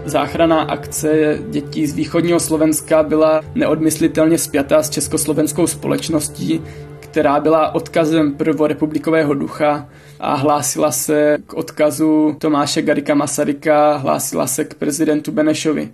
Záchranná 0.06 0.62
akce 0.62 1.38
dětí 1.50 1.88
z 1.88 1.96
východního 1.96 2.40
Slovenska 2.40 3.04
byla 3.04 3.42
neodmyslitelně 3.56 4.38
spjatá 4.38 4.84
s 4.84 4.90
československou 4.90 5.68
společností, 5.68 6.62
která 7.00 7.40
byla 7.40 7.76
odkazem 7.76 8.34
prvorepublikového 8.34 9.34
ducha 9.34 9.90
a 10.20 10.36
hlásila 10.36 10.91
se 10.91 11.38
k 11.47 11.53
odkazu 11.53 12.36
Tomáše 12.39 12.82
Garika 12.82 13.15
Masaryka, 13.15 13.97
hlásila 13.97 14.47
se 14.47 14.65
k 14.65 14.74
prezidentu 14.74 15.32
Benešovi. 15.32 15.91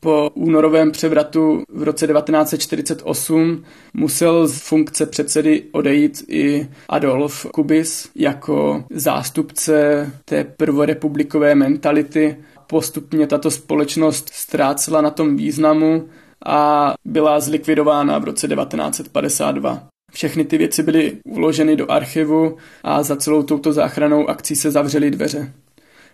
Po 0.00 0.30
únorovém 0.34 0.90
převratu 0.90 1.62
v 1.68 1.82
roce 1.82 2.06
1948 2.06 3.64
musel 3.94 4.46
z 4.46 4.58
funkce 4.58 5.06
předsedy 5.06 5.62
odejít 5.72 6.24
i 6.28 6.68
Adolf 6.88 7.46
Kubis 7.54 8.10
jako 8.14 8.84
zástupce 8.90 10.10
té 10.24 10.44
prvorepublikové 10.44 11.54
mentality. 11.54 12.36
Postupně 12.66 13.26
tato 13.26 13.50
společnost 13.50 14.30
ztrácela 14.32 15.00
na 15.00 15.10
tom 15.10 15.36
významu 15.36 16.08
a 16.46 16.94
byla 17.04 17.40
zlikvidována 17.40 18.18
v 18.18 18.24
roce 18.24 18.48
1952. 18.48 19.91
Všechny 20.12 20.44
ty 20.44 20.58
věci 20.58 20.82
byly 20.82 21.12
uloženy 21.24 21.76
do 21.76 21.90
archivu 21.90 22.56
a 22.82 23.02
za 23.02 23.16
celou 23.16 23.42
touto 23.42 23.72
záchranou 23.72 24.28
akcí 24.28 24.56
se 24.56 24.70
zavřely 24.70 25.10
dveře. 25.10 25.52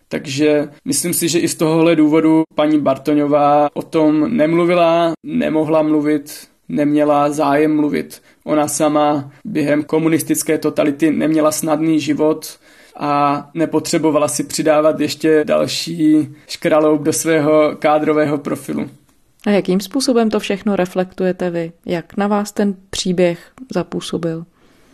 Takže 0.08 0.68
myslím 0.84 1.14
si, 1.14 1.28
že 1.28 1.38
i 1.38 1.48
z 1.48 1.54
tohohle 1.54 1.96
důvodu 1.96 2.42
paní 2.54 2.80
Bartoňová 2.80 3.68
o 3.74 3.82
tom 3.82 4.36
nemluvila, 4.36 5.12
nemohla 5.26 5.82
mluvit, 5.82 6.48
neměla 6.68 7.30
zájem 7.30 7.76
mluvit. 7.76 8.22
Ona 8.44 8.68
sama 8.68 9.32
během 9.44 9.82
komunistické 9.82 10.58
totality 10.58 11.10
neměla 11.10 11.52
snadný 11.52 12.00
život 12.00 12.58
a 12.96 13.44
nepotřebovala 13.54 14.28
si 14.28 14.44
přidávat 14.44 15.00
ještě 15.00 15.44
další 15.44 16.28
škraloub 16.46 17.02
do 17.02 17.12
svého 17.12 17.76
kádrového 17.78 18.38
profilu. 18.38 18.90
A 19.46 19.50
jakým 19.50 19.80
způsobem 19.80 20.30
to 20.30 20.40
všechno 20.40 20.76
reflektujete 20.76 21.50
vy? 21.50 21.72
Jak 21.86 22.16
na 22.16 22.26
vás 22.26 22.52
ten 22.52 22.74
příběh 22.90 23.50
zapůsobil? 23.72 24.44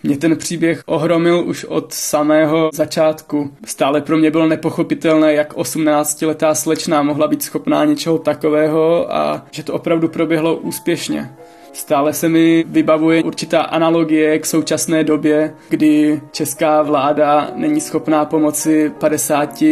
Mě 0.03 0.17
ten 0.17 0.37
příběh 0.37 0.83
ohromil 0.87 1.45
už 1.47 1.65
od 1.65 1.93
samého 1.93 2.71
začátku. 2.75 3.51
Stále 3.67 4.01
pro 4.01 4.17
mě 4.17 4.31
bylo 4.31 4.47
nepochopitelné, 4.47 5.33
jak 5.33 5.55
18-letá 5.55 6.55
slečná 6.55 7.03
mohla 7.03 7.29
být 7.29 7.43
schopná 7.43 7.85
něčeho 7.85 8.19
takového 8.19 9.15
a 9.17 9.47
že 9.51 9.63
to 9.63 9.75
opravdu 9.75 10.09
proběhlo 10.09 10.57
úspěšně. 10.57 11.31
Stále 11.73 12.13
se 12.13 12.29
mi 12.29 12.65
vybavuje 12.69 13.23
určitá 13.23 13.63
analogie 13.63 14.39
k 14.39 14.47
současné 14.47 15.05
době, 15.05 15.55
kdy 15.69 16.21
česká 16.31 16.83
vláda 16.83 17.51
není 17.55 17.81
schopná 17.81 18.25
pomoci 18.25 18.93
50 18.99 19.63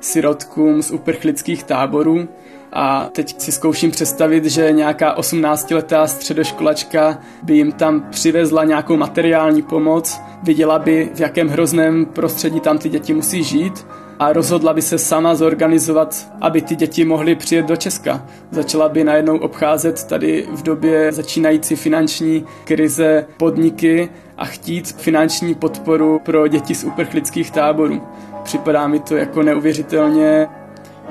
sirotkům 0.00 0.82
z 0.82 0.90
uprchlických 0.90 1.64
táborů 1.64 2.28
a 2.72 3.08
teď 3.12 3.40
si 3.40 3.52
zkouším 3.52 3.90
představit, 3.90 4.44
že 4.44 4.72
nějaká 4.72 5.16
18-letá 5.16 6.04
středoškolačka 6.04 7.18
by 7.42 7.56
jim 7.56 7.72
tam 7.72 8.06
přivezla 8.10 8.64
nějakou 8.64 8.96
materiální 8.96 9.62
pomoc, 9.62 10.20
viděla 10.42 10.78
by, 10.78 11.10
v 11.14 11.20
jakém 11.20 11.48
hrozném 11.48 12.06
prostředí 12.06 12.60
tam 12.60 12.78
ty 12.78 12.88
děti 12.88 13.14
musí 13.14 13.42
žít 13.42 13.86
a 14.18 14.32
rozhodla 14.32 14.72
by 14.72 14.82
se 14.82 14.98
sama 14.98 15.34
zorganizovat, 15.34 16.32
aby 16.40 16.62
ty 16.62 16.76
děti 16.76 17.04
mohly 17.04 17.34
přijet 17.34 17.66
do 17.66 17.76
Česka. 17.76 18.26
Začala 18.50 18.88
by 18.88 19.04
najednou 19.04 19.38
obcházet 19.38 20.04
tady 20.04 20.46
v 20.52 20.62
době 20.62 21.12
začínající 21.12 21.76
finanční 21.76 22.44
krize 22.64 23.26
podniky 23.36 24.08
a 24.36 24.44
chtít 24.44 24.92
finanční 24.98 25.54
podporu 25.54 26.20
pro 26.24 26.48
děti 26.48 26.74
z 26.74 26.84
uprchlických 26.84 27.50
táborů. 27.50 28.02
Připadá 28.42 28.86
mi 28.86 29.00
to 29.00 29.16
jako 29.16 29.42
neuvěřitelně 29.42 30.48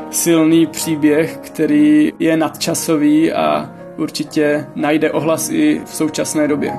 silný 0.10 0.68
příběh, 0.68 1.38
který 1.38 2.14
je 2.20 2.38
nadčasový 2.38 3.34
a 3.34 3.70
určitě 3.98 4.68
najde 4.76 5.12
ohlas 5.12 5.50
i 5.50 5.82
v 5.86 5.90
současné 5.90 6.48
době. 6.48 6.74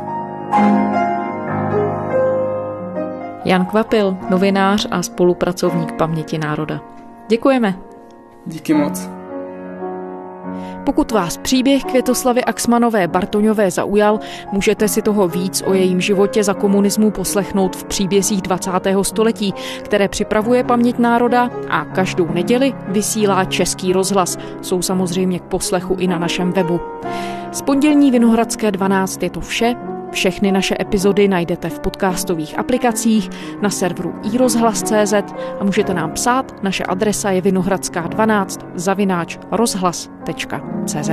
Jan 3.45 3.67
Kvapil, 3.67 4.17
novinář 4.31 4.87
a 4.91 5.03
spolupracovník 5.03 5.93
Paměti 5.93 6.39
národa. 6.39 6.81
Děkujeme. 7.29 7.79
Díky 8.47 8.75
moc. 8.75 9.18
Pokud 10.85 11.13
vás 11.13 11.37
příběh 11.37 11.85
Květoslavy 11.85 12.45
Axmanové 12.45 13.09
Bartoňové 13.09 13.71
zaujal, 13.71 14.21
můžete 14.53 14.89
si 14.89 15.03
toho 15.03 15.29
víc 15.29 15.63
o 15.67 15.75
jejím 15.75 16.01
životě 16.01 16.45
za 16.45 16.55
komunismu 16.55 17.11
poslechnout 17.11 17.77
v 17.77 17.85
příbězích 17.85 18.43
20. 18.43 18.71
století, 19.03 19.55
které 19.83 20.09
připravuje 20.09 20.65
paměť 20.65 20.99
národa 20.99 21.51
a 21.69 21.85
každou 21.85 22.27
neděli 22.33 22.75
vysílá 22.89 23.45
Český 23.45 23.93
rozhlas. 23.93 24.39
Jsou 24.63 24.83
samozřejmě 24.83 25.39
k 25.39 25.43
poslechu 25.43 25.95
i 25.95 26.07
na 26.07 26.19
našem 26.19 26.53
webu. 26.53 26.81
Z 27.53 27.63
pondělní 27.63 28.11
Vinohradské 28.11 28.71
12 28.71 29.23
je 29.23 29.31
to 29.31 29.41
vše. 29.41 29.98
Všechny 30.11 30.53
naše 30.53 30.77
epizody 30.81 31.29
najdete 31.29 31.69
v 31.69 31.81
podcastových 31.81 32.59
aplikacích 32.59 33.31
na 33.63 33.71
serveru 33.71 34.15
iRozhlas.cz 34.33 35.15
a 35.61 35.65
můžete 35.65 35.95
nám 35.95 36.13
psát. 36.13 36.63
Naše 36.63 36.85
adresa 36.85 37.31
je 37.31 37.43
vinohradská12 37.43 38.67
zavináč 38.75 39.39
rozhlas.cz. 39.51 41.11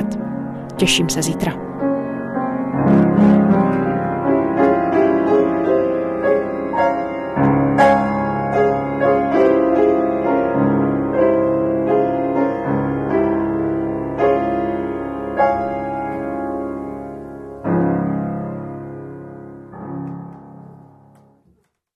Těším 0.76 1.10
se 1.10 1.22
zítra. 1.22 1.75